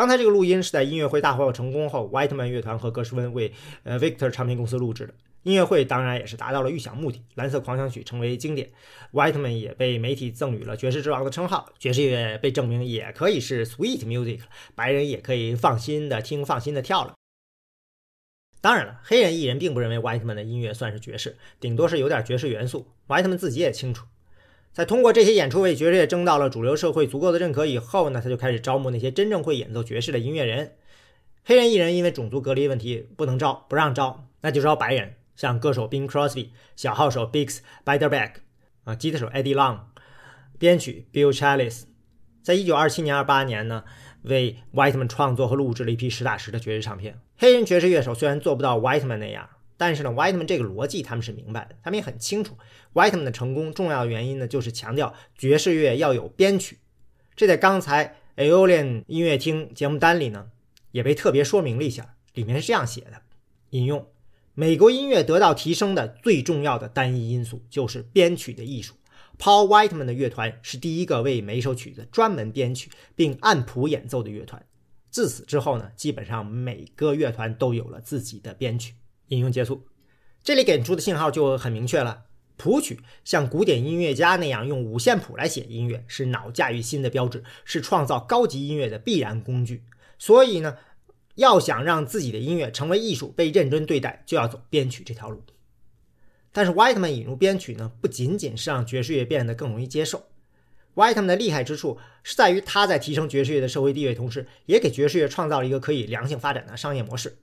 [0.01, 5.13] 刚才这个录音是在音乐会大获成功后，Whiteman 乐团和格什温为呃 Victor 唱片公司录制的。
[5.43, 8.71] 音乐会当然也是达到了预想目的，《蓝色狂想曲》成为经典
[9.13, 11.71] ，Whiteman 也被媒体赠予了爵士之王的称号。
[11.79, 14.41] 爵士乐被证明也可以是 Sweet Music，
[14.75, 17.13] 白人也可以放心的听、放心的跳了。
[18.63, 22.87] 当然了，黑人艺人并不认为 Whiteman 的音乐算是爵士，顶多是有点爵士元素。
[23.07, 24.07] Whiteman 自己也清楚。
[24.73, 30.77] 在通过这些演出为爵士乐争到了主流社会足够的认可以后呢，他就开始招募那些真正会演奏爵士的音乐人。
[31.45, 38.41] 黑人艺人因为种族隔离问题不能招，不让招，那就招白人，像歌手 Bing Crosby、小号手 Bigs b i d e r b a c k
[38.85, 39.81] 啊，吉他手 Eddie Long、
[40.59, 41.83] 编曲 Bill Challis，
[42.43, 43.83] 在一九二七年、二八年呢，
[44.23, 47.21] 为 Whiteman 创作和录制了一批实打实的爵士唱片。
[47.37, 49.49] 黑人爵士乐手虽然做不到 Whiteman 那样。
[49.81, 52.55] 但是呢，Whiteman 这个逻辑他们是明白的，他们也很清楚
[52.93, 56.81] ，Whiteman 的成功重要原因呢，就是强调爵士乐要有编曲。
[57.35, 60.51] 这在刚才 Aeolian 音乐厅节目单里呢，
[60.91, 63.23] 也被特别说明了一下，里面是这样写的：
[63.71, 64.07] 引用，
[64.53, 68.97] 美国音乐得到提升的最重要的单一因素就是编曲的艺术。
[69.39, 74.63] Paul Whiteman 的乐团是第一个为每首曲子专门编曲并按谱演奏的乐团。
[75.09, 78.93] 自此之后呢，基本上每个乐团都有了自己的编曲。
[79.31, 79.87] 引用结束，
[80.45, 82.27] 这里给出的信号就很明确了。
[82.57, 89.83] 谱曲像古典音乐家那样用五线谱来写音乐，是脑驾驭新的标志，是创造高级音乐的必然工具。
[90.19, 90.77] 所以呢，
[91.37, 95.43] 要想让自己的音乐成为艺术，被认真对待，就要走编曲这条路。
[96.53, 100.25] 但是 Whiteman 引入编曲呢，不仅仅是让爵士乐变得更容易接受。
[100.95, 107.39] Whiteman 的厉害之处是在于他在提升爵士乐的社会地位同时，也给爵士乐创造了一个可以良性发展的商业模式。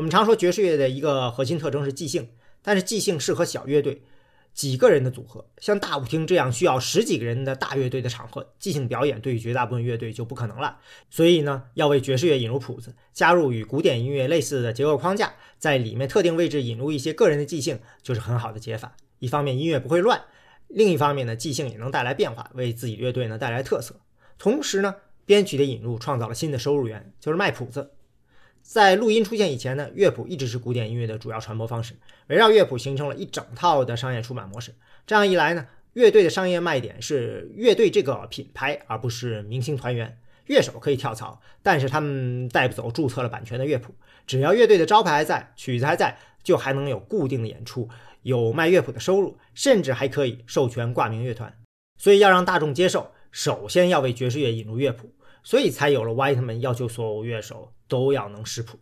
[0.00, 2.26] 我们常说爵士乐的一个核心特征是即兴，
[2.62, 4.00] 但是即兴适合小乐队。
[4.54, 10.78] 几个人的组合，像大舞厅这样需要十几个人的大乐队的场合，即兴表演对于绝大部分乐队就不可能了。
[11.10, 18.96] 所以呢，要为爵士乐引入谱子，加入与古典音乐类似的结构框架，在里面特定位置引入一些个人的即兴，就是很好的解法。
[19.18, 20.18] 一方面音乐不会乱，
[20.68, 23.94] 另一方面呢，即兴也能带来变化，为自己乐队呢带来特色。
[24.38, 24.94] 同时呢，
[25.26, 27.90] 编曲的引入创造了新的收入源，就是卖谱子。
[28.70, 31.92] 在录音出现以前呢，乐谱一直是古典音乐的主要传播方式。
[32.28, 34.72] 围绕乐谱形成了一整套的商业出版模式。
[35.04, 40.16] 这样一来呢，乐队的商业卖点是乐队这个品牌，而不是明星团员。
[40.46, 43.92] 乐手可以跳槽，但是他们带不走注册了版权的乐谱。
[44.24, 47.88] 只要乐队的招牌还在，曲子还在，就还能有固定的演出，
[48.22, 51.52] 有卖乐谱的收入，甚至还可以授权挂名乐团。
[51.98, 55.12] 所以要让大众接受，首先要为爵士乐引入乐谱。
[55.42, 58.78] 所以才有了 Whiteman 要求所有乐手都要能识谱。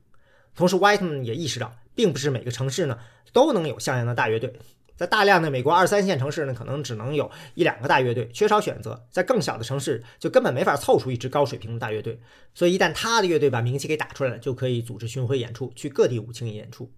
[0.55, 2.99] 同时，Whiteman 也意识到，并不是每个城市呢
[3.33, 4.53] 都能有像样的大乐队。
[4.97, 12.21] 在大量的美国二三线城市呢，可能只能有一两个大乐队，缺少选择；在更小的城市，就根本没法凑出一支高水平的大乐队。
[12.53, 16.91] 所以，一旦他的乐队把名气给打出来了，就可以组织巡回演出，去各地舞厅演出。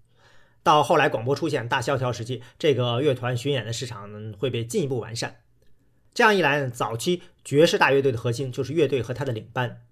[0.62, 5.36] 到后来，广播出现大萧条时期，这个乐团巡演的市场呢会被进一步完善。
[6.12, 9.82] 这样一来呢，早期爵士大乐队的核心就是乐队和他的领班。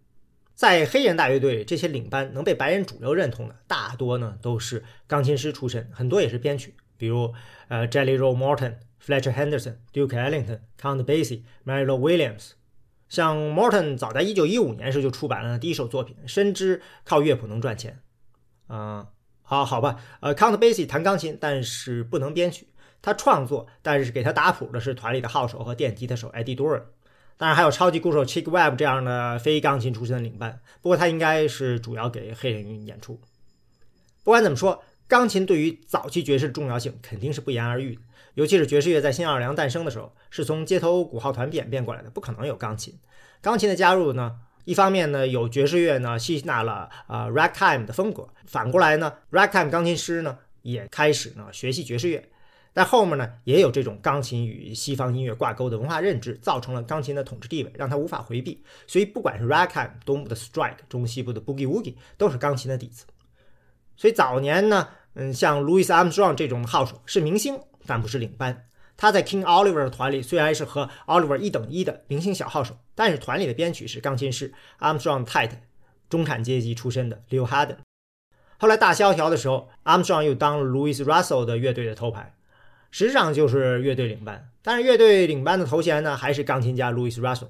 [0.55, 7.33] 在黑人大乐队，这些领班能被白人主流认同的，大多呢都是钢琴师出身，很多也是编曲，比如
[7.69, 12.51] 呃 Jelly Roll Morton、Fletcher Henderson、Duke Ellington、Count Basie、Mary Lou Williams。
[13.09, 18.01] 像 Morton 早在1915年时就出版了第一首作品，深知靠乐谱能赚钱。
[18.69, 19.07] 嗯，
[19.43, 22.67] 好好吧，呃，Count Basie 弹钢琴，但是不能编曲。
[23.01, 26.83] 他创作，但是给他打谱的是团里的号手和电吉他手 Eddie Dorr。
[27.37, 33.21] 当然还有超级鼓手 Chick Webb 这样的非钢琴出身的领班，不过他应该是主要给黑人演出。
[34.25, 38.03] 不管怎么说，钢琴对于早期爵士的重要性肯定是不言而喻的。
[38.35, 42.99] 尤其是爵士乐在新奥尔良诞生的时候，是从街头鼓号团演变过来的，不可能有钢琴。
[43.41, 52.29] 钢琴的加入呢，一方面呢有爵士乐呢吸纳了啊 Ragtime 的风格，反过来呢 Ragtime 钢琴师呢也开始呢学习爵士乐。
[52.73, 58.63] 但后面呢，也有这种钢琴与西方音乐挂钩的文化认知，造成了钢琴的统治地位，让它无法回避。
[58.87, 63.05] 所以，不管是 ragtime 东部的 strike，中西部的 boogie woogie，都是钢琴的底子。
[63.97, 68.67] 所以早年呢，嗯，像 Louis Armstrong 这种号手是明星，但不是领班。
[68.97, 75.63] 他在 King Oliver 的团里虽然是和 Oliver 一等一的明星小号手，但是团里的编曲是钢琴师 Armstrong 太太，
[76.09, 77.79] 中产阶级出身的 Leo Harden。
[78.59, 82.35] 后来大萧条的时候，Armstrong 又当了 Louis Russell 的乐队的头牌。
[82.91, 87.49] 实际上就是乐队领班，但是乐队领班的头衔呢，还是钢琴家 Louis Russell。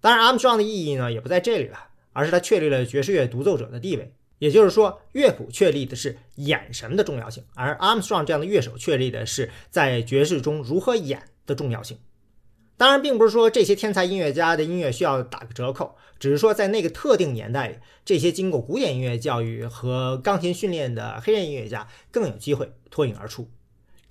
[0.00, 1.78] 当然，Armstrong 的意义呢，也不在这里了，
[2.12, 4.14] 而是他确立了爵士乐独奏者的地位。
[4.40, 11.96] 也就是说，乐谱确立的是演什的重要性，而 Armstrong 这样的乐手确立的是在爵士中如何演的重要性。
[12.76, 23.48] 当然，并不是说这些天才音乐家的音乐需要打个折扣，只是说在那个特定年代里，这些经过古典音乐教育和钢琴训练的黑人音乐家更有机会脱颖而出。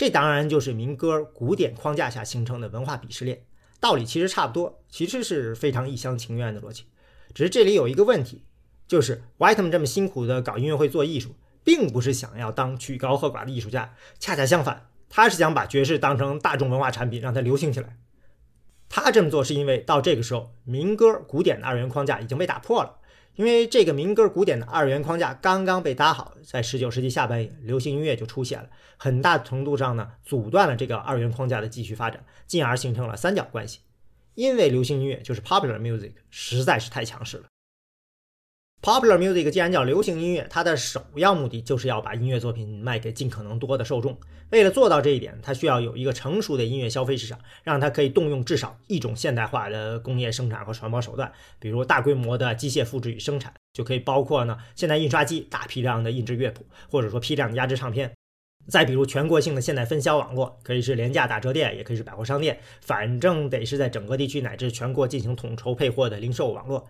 [0.03, 3.41] 这当然就是民歌古典框架下形成的文化鄙视链，
[3.79, 6.83] 道理其实差不多，其实是非常一厢情愿的逻辑。
[7.33, 8.43] 只是这里有一个问题，
[8.85, 17.95] 就是 Whiteman 这么辛苦的搞音乐会做艺术，并不是想要当曲高和寡的艺术家，恰恰相反，他是想把爵士当成大众文化产品，让它流行起来。
[18.89, 22.97] 他这么做是因为到这个时候，民歌古典的二元框架已经被打破了。
[23.35, 33.79] 因为这个民歌古典的二元框架刚刚被搭好，在十九世纪下半叶，流行音乐就出现了，很大程度上呢阻断了这个二元框架的继续发展，进而形成了三角关系。
[34.35, 37.45] 因为流行音乐就是 popular music，实在是太强势了。
[38.83, 44.17] Popular music 既然叫流行音乐，它的首要目的就是要把音乐作品卖给尽可能多的受众。
[44.49, 58.11] 为了做到这一点，它需要有一个成熟的音乐消费市场，让它可以动用至少一种现代化的工业生产和传播手段，比如大规模的机械复制与生产，就可以包括呢现代印刷机大批量的印制乐谱，或者说批量的压制唱片。
[58.67, 66.85] 再比如全国性的现代分销网络，可以是廉价打折店，也可以是百货商店，反正得是在整个地区乃至全国进行统筹配货的零售网络。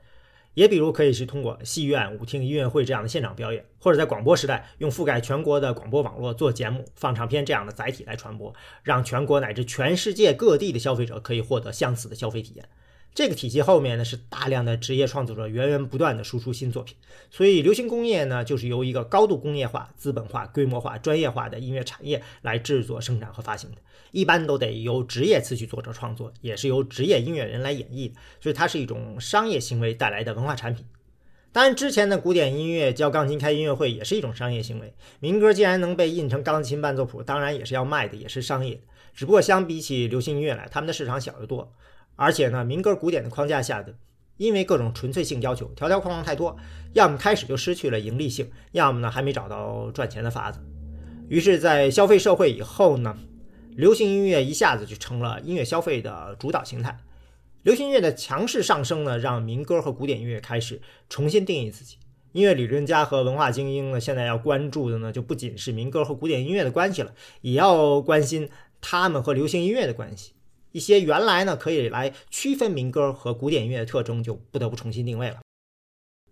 [0.54, 12.68] 也比如可以是通过戏院、舞厅、音乐会这样的现场表演，或者在广播时代用覆盖全国的广播网络做节目、放唱片这样的载体来传播，让全国乃至全世界各地的消费者可以获得相似的消费体验。
[13.16, 16.98] 这个体系后面呢是大量的职业创作者源源不断的输出新作品，
[17.30, 23.78] 所以流行工业呢就是由一个高度工业化、资本化、规模化、专业化的音乐产业来制作、生产和发行的，
[24.14, 30.86] 一般都得由职业词曲作者创作，也是由职业音乐人来演绎的，所以它是一种商业行为带来的文化产品。
[31.52, 34.94] 当然，之前的古典音乐教钢琴开音乐会也是一种商业行为。
[35.20, 38.80] 民歌既然能被印成钢琴伴奏谱，当然也是要卖的，也是商业。
[39.16, 41.74] 只不过相比起流行音乐来，他们的市场小得多。
[42.16, 43.96] 而且呢，民歌古典的框架下的，
[44.38, 46.56] 因为各种纯粹性要求，条条框框太多，
[46.94, 50.60] 要么开始就失去了盈利性，要么呢还没找到赚钱的法子。
[51.30, 53.18] 于是，在消费社会以后呢，
[53.76, 57.00] 流行音乐一下子就成了音乐消费的主导形态。
[57.64, 61.98] 流行音乐的强势上升呢，让民歌和古典音乐开始重新定义自己。
[62.34, 68.50] 音乐理论家和文化精英呢，现在要关注的呢，就不仅是民歌和古典音乐的关系了，也要关心
[68.82, 70.34] 他们和流行音乐的关系。
[70.72, 75.42] 一些原来呢可以来区分民歌和古典音乐的特征，就不得不重新定位了。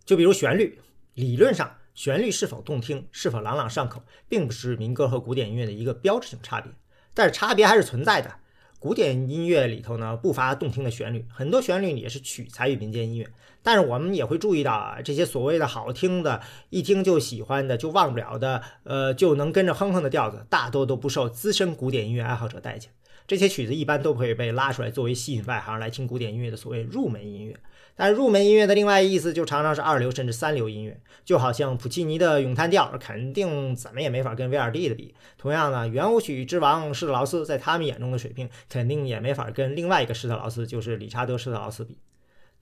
[0.03, 0.79] 就比如旋律，
[1.13, 6.71] 理论上旋律是否动听、是否朗朗上口，并不是民歌和古典音乐的一个标志性差别，
[7.13, 8.31] 但是差别还是存在的。
[8.79, 13.29] 古典音乐里头呢不乏动听的旋律，很多旋律也是取材于民间音乐，
[13.61, 16.41] 但是我们也会注意到啊，这些所谓的好听的、
[16.71, 22.91] 一听就喜欢的、就忘不了的，呃，就能跟着哼哼的调子，大多都不受资深古典音乐爱好者待见。
[23.27, 27.55] 这些曲子一般都会被拉出来作为吸引外行来听古典音乐的所谓入门音乐，
[28.01, 35.13] 但入门音乐的另外意思就常常是二流甚至三流音乐，就好像普契尼的咏叹调肯定怎么也没法跟威尔第的比。
[35.37, 41.95] 同样呢，圆舞曲之王施特劳斯在他们眼中的水平肯定也没法跟另外一个施特劳斯，就是理查德施特劳斯比。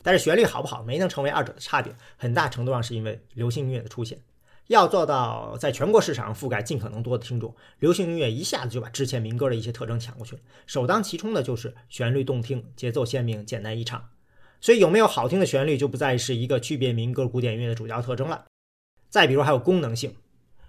[0.03, 4.19] 但是旋律好不好没能成为二者的差别，很大程度上是因为流行音乐的出现。
[4.67, 10.41] 要做到在全国市场覆盖尽可能多的听众，流行音乐一下子就把之前民歌的一些特征抢过去了。
[10.67, 14.03] 首当其冲的就是旋律动听、节奏鲜明、简单易唱。
[14.61, 18.45] 所以有没有好听的旋律就不再是一个区别民歌、古典音乐的主要特征了。
[19.09, 20.13] 再比如还有功能性，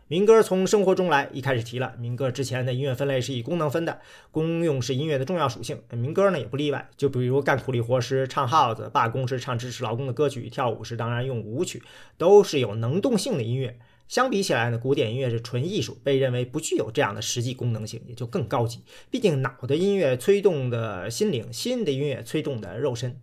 [0.07, 6.89] 民歌从生活中来，一开始提了，民歌之前的音乐分类是以功能分的，功用是音乐的重要属性，民歌呢也不例外。
[6.97, 11.83] 就比如干苦力活时唱号子，罢工时唱支持劳工的歌曲，跳舞时当然用舞曲，
[12.17, 13.79] 都是有能动性的音乐。
[14.09, 18.81] 相比起来呢，古典音乐是纯艺术，被认为不具有这样的实际功能性，也就更高级。
[19.11, 23.21] 毕竟脑的音乐催动的心灵，心的音乐催动的肉身。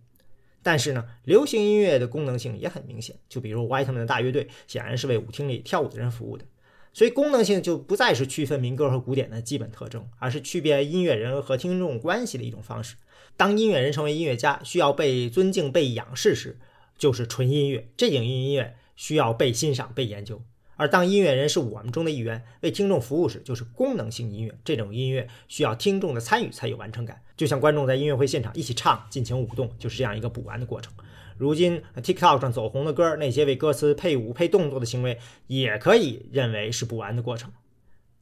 [0.70, 6.44] 但是呢，流行音乐的功能性也很明显，就比如 Whiteman 的大乐队，显然是为舞厅里跳舞的人服务的。
[6.92, 12.96] 所以功能性就不再是区分民歌和古典的基本特征，而是区别音乐人和听众关系的一种方式。
[13.38, 16.58] 当音乐人成为音乐家，需要被尊敬、被仰视时，
[16.98, 20.42] 就是纯音乐；这种音乐需要被欣赏、被研究。
[20.78, 24.54] 而当音乐人是我们中的一员，为听众服务时，就是功能性音乐。
[24.64, 30.92] 这种音乐需要听众的参与才有完成感，就像观众在音乐会现场一起唱、尽情舞动，就是这样一个补完的过程。
[31.36, 35.18] 如今 TikTok 上走红的歌，那些为歌词配舞、配动作的行为，
[35.48, 37.50] 也可以认为是补完的过程。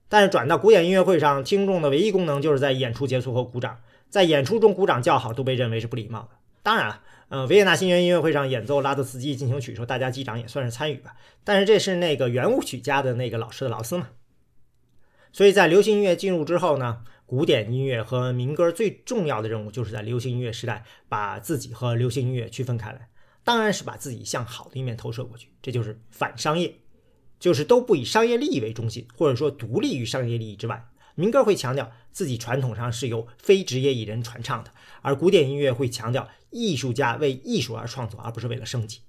[0.08, 6.28] 但是转到古典音乐会上，听众的唯一功能就是在演出结束后鼓掌，在演出中鼓掌叫好都被认为是不礼貌的。
[6.66, 7.00] 当然了。
[7.28, 11.14] 嗯，维也纳新年音乐会上演奏拉德斯基进行曲时候，大家击掌也算是参与吧。
[11.44, 14.08] 但是这是那个圆舞曲家的那个老师的劳斯嘛。
[15.32, 23.08] 所以在流行音乐进入之后呢，古典音乐和民歌最重要的任务就是在流行音乐时代把自己和流行音乐区分开来，
[23.44, 26.74] 当然是把自己向好的一面投射过去，这就是反商业，
[27.38, 30.84] 就是都不以商业利益为中心，或者说独立于商业利益之外。
[31.18, 34.70] 民歌会强调自己传统上是由非职业艺人传唱的，
[35.06, 39.02] 而古典音乐会强调艺术家为艺术而创作，而不是为了生计。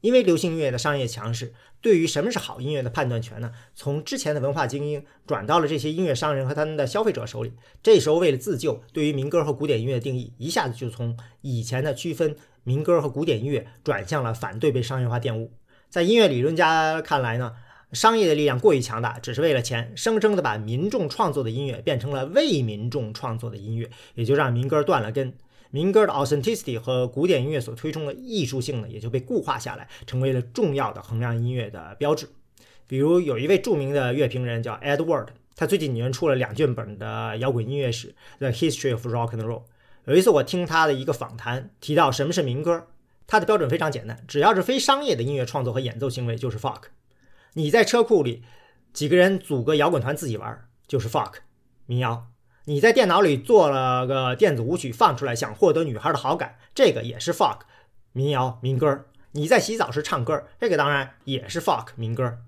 [0.00, 7.52] 因为流行音乐的商业强势，对于什么是好音乐的判断权呢，从之前的文化精英转到了这些音乐商人和他们的消费者手里。
[7.80, 15.52] 这时候为了自救，对于民歌和古典音乐的定义一下子就从以前的区分民歌和古典音乐，转向了反对被商业化玷污。
[15.88, 17.54] 在音乐理论家看来呢？
[17.92, 25.32] 商业的力量过于强大，只是为了钱，生生的把民众创作的音乐变成了为民众创作的音乐，也就让民歌断了根。
[25.70, 32.28] 民歌的 authenticity 和古典音乐所推崇的艺术性呢，也就被固化下来，成为了重要的衡量音乐的标志。
[32.86, 39.62] 比如有一位著名的乐评人叫 Edward，他最近年出了两卷本的摇滚音乐史 The History of Rock and Roll。
[40.06, 42.88] 有一次我听他的一个访谈，提到什么是民歌，
[43.28, 46.82] 他的标准非常简单，只要是非商业的音乐创作和演奏行为，就是 folk。
[47.54, 48.42] 你在车库里
[48.92, 51.34] 几个人组个摇滚团自己玩，就是 folk
[51.86, 52.26] 民谣；
[52.66, 57.60] 你在电脑里做了个电子舞曲放出来，想获得女孩的好感，这个也是 folk
[58.12, 59.06] 民谣民歌。
[59.32, 62.38] 你在洗澡时唱歌，这个当然也是 folk 民歌。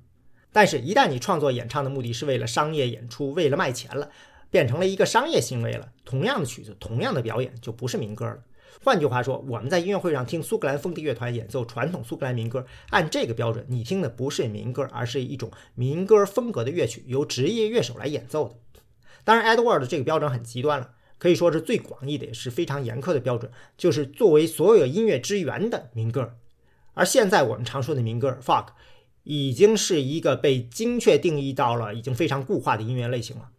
[0.53, 4.11] 但是，一旦你创作演唱的目的是为了商业演出，为了卖钱了，
[4.51, 8.39] 变成了一个商业行为了，同样的曲子，同样的表演，就不是民歌了。
[8.83, 18.55] 换句话说，我们在音乐会上听苏格兰风笛乐团演奏传统苏格兰民歌，按这个标准，你听的不是民歌，而是一种民歌风格的乐曲，由职业乐手来演奏的。
[19.25, 26.35] 当然，Edward 这个标准很极端了，可以说是最广义的，也是非常严苛的标准，就是作为所有音乐之源的民歌。
[26.95, 28.67] 而现在我们常说的民歌 folk，
[29.23, 33.51] 已经是一个被精确定义到了已经非常固化的音乐类型了。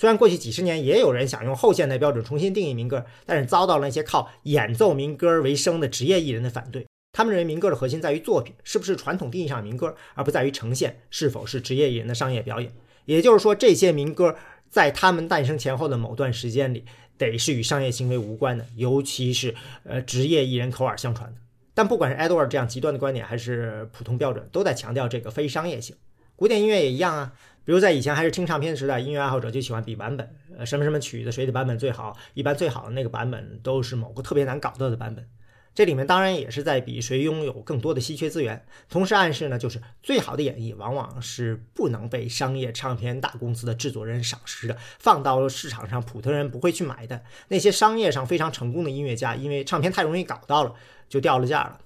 [0.00, 6.86] 虽然过去几十年也有人想用后现代标准重新定义民歌，但是遭到了那些靠演奏民歌为生的职业艺人的反对。
[7.12, 12.72] 他们认为民歌的核心在于作品是不是传统定义上的民歌，而不在于呈现是否是职业艺人的商业表演。
[13.04, 14.34] 也就是说，这些民歌
[14.70, 16.86] 在他们诞生前后的某段时间里，
[17.18, 21.36] 得是与商业行为无关的，尤其是呃职业艺人口耳相传的。
[21.74, 25.94] 但不管是 Edward 这样极端的观点，还是普通标准，都在强调这个非商业性。
[26.36, 27.34] 古典音乐也一样啊。
[27.64, 35.28] 比如在以前还是听唱片时代，音乐爱好者就喜欢比版本，呃，什么什么曲子谁的版本最好，一般最好的那个版本都是某个特别难搞到的版本。
[35.72, 47.22] 这里面当然也是在比谁拥有更多的稀缺资源，同时暗示呢，就是最好的演绎往往是不能被商业唱片大公司的制作人赏识的，放到市场上普通人不会去买的。
[47.46, 50.74] 那些商业上非常成功的音乐家，因为唱片太容易搞到了，
[51.08, 51.78] 就掉了价了。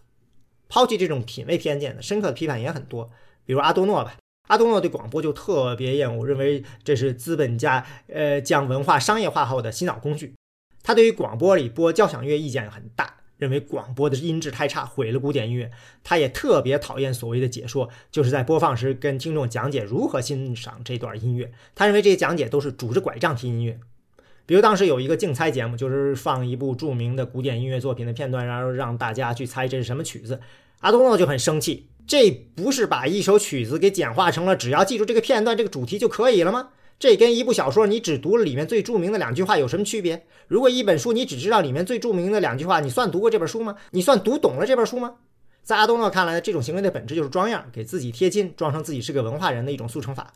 [0.71, 3.11] 抛弃这种品味偏见的深刻的批判也很多，
[3.45, 4.17] 比如阿多诺吧。
[4.49, 10.35] 阿多诺对广播就特别厌恶，认为这是资本家呃将文化商业化后的洗脑工具。
[10.83, 15.71] 他对于广播里播交响乐意见很大，认为广播的音质太差，毁了古典音乐。
[16.03, 21.51] 他也特别讨厌所谓的解说，就是在播放时跟听众讲解如何欣赏这段音乐。
[21.75, 23.81] 他认为这些讲解都是拄着拐杖听音乐。
[24.45, 30.39] 比如当时有一个竞猜节目，就是放一部著名的古典音乐作品的片段，然后让大家去猜这是什么曲子。
[30.81, 31.87] 阿多诺就很生气。
[32.07, 36.71] 这不是把一首曲子给简化成了只要记住这个片段、这个主题就可以了吗？
[36.99, 40.27] 这跟一部小说你只读了里面最著名的两句话有什么区别？
[40.47, 43.75] 如果一本书你只知道里面最著名的两句话，你算读过这本书吗？
[43.91, 45.17] 你算读懂了这本书吗？
[45.63, 50.33] 在阿多诺看来，这种行为的本质就是装样，给自己贴金，装成自己是个文化人的一种速成法。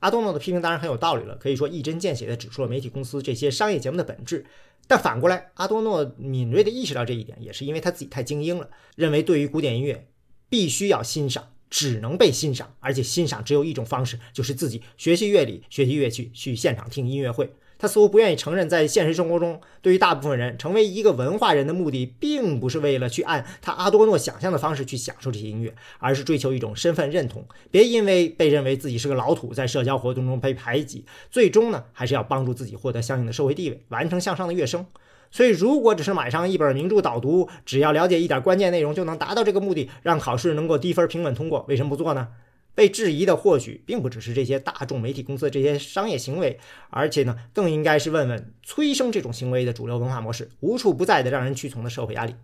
[0.00, 4.44] 阿多诺的批评当然很有道理了，可以说一针见血地指出了媒体公司这些商业节目的本质。
[4.86, 10.06] 但反过来，阿多诺敏锐地意识到这一点，也是因为他自己太精英了，认为对于古典音乐。
[10.48, 17.50] 必须要欣赏，只能被欣赏，而且欣赏只有一种方式，就是自己学习乐理、学习乐器，去现场听音乐会。
[17.76, 27.44] 他似乎不愿意承认，在现实生活中，对于大部分人，成为一个文化人的目的，并不是为了去按他阿多诺想象的方式去享受这些音乐，而是追求一种身份认同。
[27.70, 34.86] 别因为被认为自己是个老土，在社交活动中被排挤，最终呢，还是要帮助自己获得相应的社会地位，完成向上的跃升。
[35.34, 42.28] 所以，如果只是买上一本名著导读，只要了解一点关键内容就能达到这个目的，让考试能够低分平稳通过，为什么不做呢？
[42.76, 52.36] 被质疑的或许并不只是这些大众媒体公司的这些商业行为，而且呢，更应该是问问催生这种行为的主流文化模式，无处不在的让人屈从的社会压力。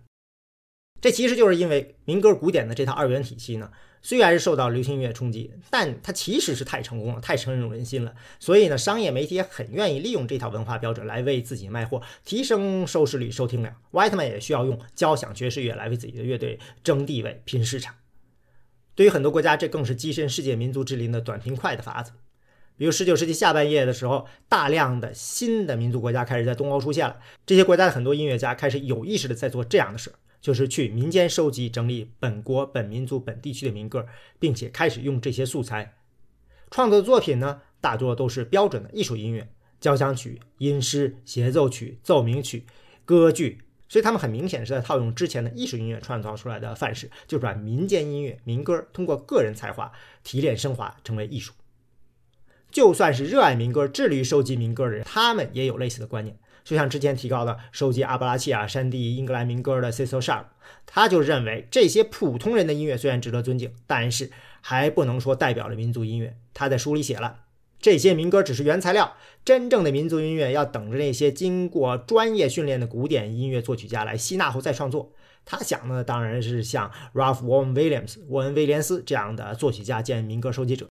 [0.99, 3.71] 这其实就是因为民歌古典的这套二元体系呢。
[4.01, 8.13] 虽然是受到流行音乐冲击，但它其实是太成功了，太深入人心了。
[8.39, 13.75] 所以呢，商业媒体也很愿意利用这套文化标准来为自己卖货，提升收视率、收听量。
[13.91, 17.93] w h i t e m a n 也需要用交响爵士乐来为自己的乐队争地位、拼市场。
[18.95, 22.11] 对于很多国家，这更是跻身世界民族之林的短平快的法子。
[22.77, 30.13] 比如19世纪下半叶的时候，大量的新的民族国家开始在东欧出现了，这些国家的很多音乐家开始有意识的在做这样的事儿。
[30.41, 34.05] 就是去民间收集整理本国本民族本地区的民歌，
[34.39, 35.95] 并且开始用这些素材
[36.71, 39.47] 创作的作品呢，大多都是标准的艺术音乐，
[39.79, 42.65] 交响曲、音诗、协奏曲、奏鸣曲、
[43.05, 43.61] 歌剧。
[43.87, 49.91] 所以他们很明显是在套用之前的艺术音乐创造出来的范式，就是把民间音乐、民歌通过个人才华
[50.23, 51.51] 提炼升华成为艺术。
[52.71, 56.39] 就算是热爱民歌、致力于收集民歌的人，他们也有类似的观念。
[56.63, 60.45] 就像之前提到的，收集阿布拉契亚山地英格兰民歌的 Cecil Sharp，
[60.85, 64.31] 他就认为这些普通人的音乐虽然值得尊敬，但是
[64.61, 66.37] 还不能说代表了民族音乐。
[66.53, 67.39] 他在书里写了，
[67.79, 75.11] 这些民歌只是原材料，真正的民族音乐要等着那些经过专业训练的古典音乐作曲家来吸纳后再创作。
[75.43, 80.90] 他想的当然是像 Ralph Vaughan Williams 沃恩威廉斯这样的作曲家兼民歌收集者。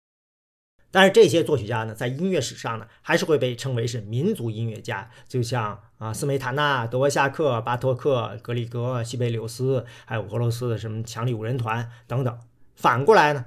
[0.94, 12.38] 但是这些作曲家呢，在音乐史上呢，还是会被称为是民族音乐家，就像啊，斯梅塔纳、德沃夏克、巴托克、格里格、西贝柳斯，还有俄罗斯的什么强力五人团等等。
[12.76, 13.46] 反过来呢，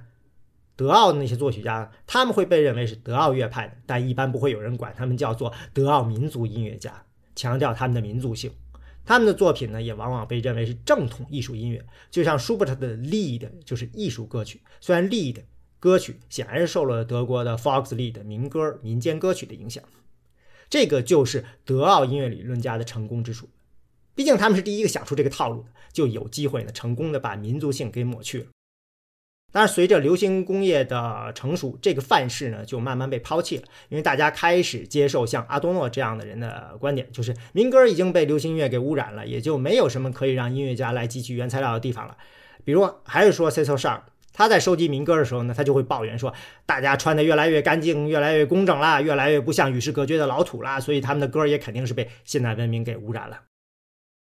[0.75, 7.05] 德奥的那些作曲家，他们会被认为是德奥乐派的，但一般不会有人管他们叫做德奥民族音乐家，
[7.37, 8.51] 强调他们的民族性。
[9.05, 15.43] 他们的作品呢，也往往被认为是正统艺术音乐，就像舒伯特的 Lied 就是艺术歌曲，虽然 Lied。
[15.85, 19.85] 歌曲显然是受了德国的 Volkslied 民歌、民间歌曲的影响，
[20.71, 23.51] 这个就是德奥音乐理论家的成功之处。
[24.15, 28.47] 毕竟他们是第一个想出这个套路的，就有机会呢成功的把民族性给抹去了。
[29.53, 42.17] 但是随着流行工业的成熟，这个范式呢就慢慢被抛弃了，因为大家开始接受像阿多诺这样的人的观点，就是民歌已经被流行音乐给污染了，也就没有什么可以让音乐家来汲取原材料的地方了。
[42.65, 44.01] 比如还是说 Cecil Sharp，
[44.35, 46.35] 他在收集民歌的时候呢，他就会抱怨说，
[46.67, 53.41] 大家穿的越来越干净，越来越工整啦，越来越不像与世隔绝的老土啦，所以他们的歌也肯定是被现代文明给污染了。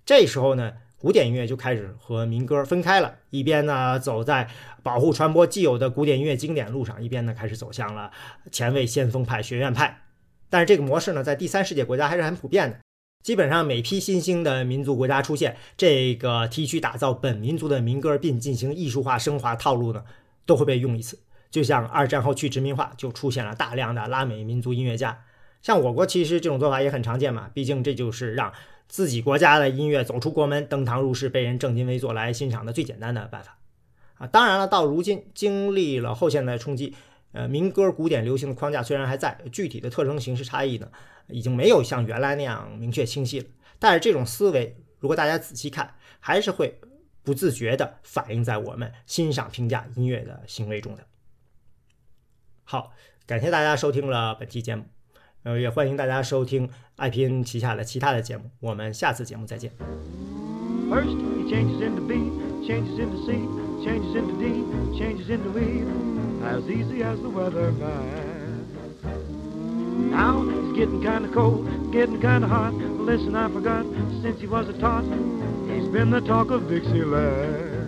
[0.05, 0.73] 这时候呢？
[1.03, 4.47] 古典音乐就开始和民歌分开了，一边呢走在
[4.83, 8.11] 保护传播既有的古典音乐经典路上，一边呢开始走向了
[8.53, 10.03] 前卫先锋派学院派。
[10.51, 12.79] 但是这个模式呢，在第三世界国家还是很普遍的。
[13.23, 20.03] 基本上每批新兴的民族国家出现，这个提取打造本民族的民歌并进行艺术化升华套路呢，
[20.47, 21.19] 都会被用一次。
[21.51, 25.25] 就像二战后去殖民化，就出现了大量的拉美民族音乐家。
[25.63, 28.53] 像我国其实这种做法也很常见嘛，毕竟这就是让。
[28.89, 33.57] 自己国家的音乐走出国门，登堂入室，被人正襟危坐来欣赏的最简单的办法
[34.19, 34.27] 啊！
[34.27, 36.93] 当然了，到如今经历了后现代冲击，
[37.33, 40.91] 呃，民歌古典流行的框架虽然还在，具体的特征形式差异呢，
[41.29, 43.47] 已经没有像原来那样明确清晰了。
[43.79, 46.81] 但是这种思维，如果大家仔细看，还是会
[47.23, 51.07] 不自觉地反映在我们欣赏评价音乐的行为中的。
[52.65, 52.93] 好，
[53.27, 54.85] 感谢大家收听了本期节目。
[55.43, 58.51] 呃，也欢迎大家收听 IPN 旗下的其他的节目。
[58.61, 59.73] 我们下次节目再见。
[60.91, 62.15] First he changes into B,
[62.67, 63.33] changes into C,
[63.83, 64.65] changes into D,
[64.99, 65.85] changes into E,
[66.43, 68.67] as easy as the weather man.
[70.11, 72.75] Now it's getting kind of cold, getting kind of hot.
[72.75, 73.85] Listen, I forgot,
[74.23, 77.81] since he was a tot, he's been the talk of Dixieland.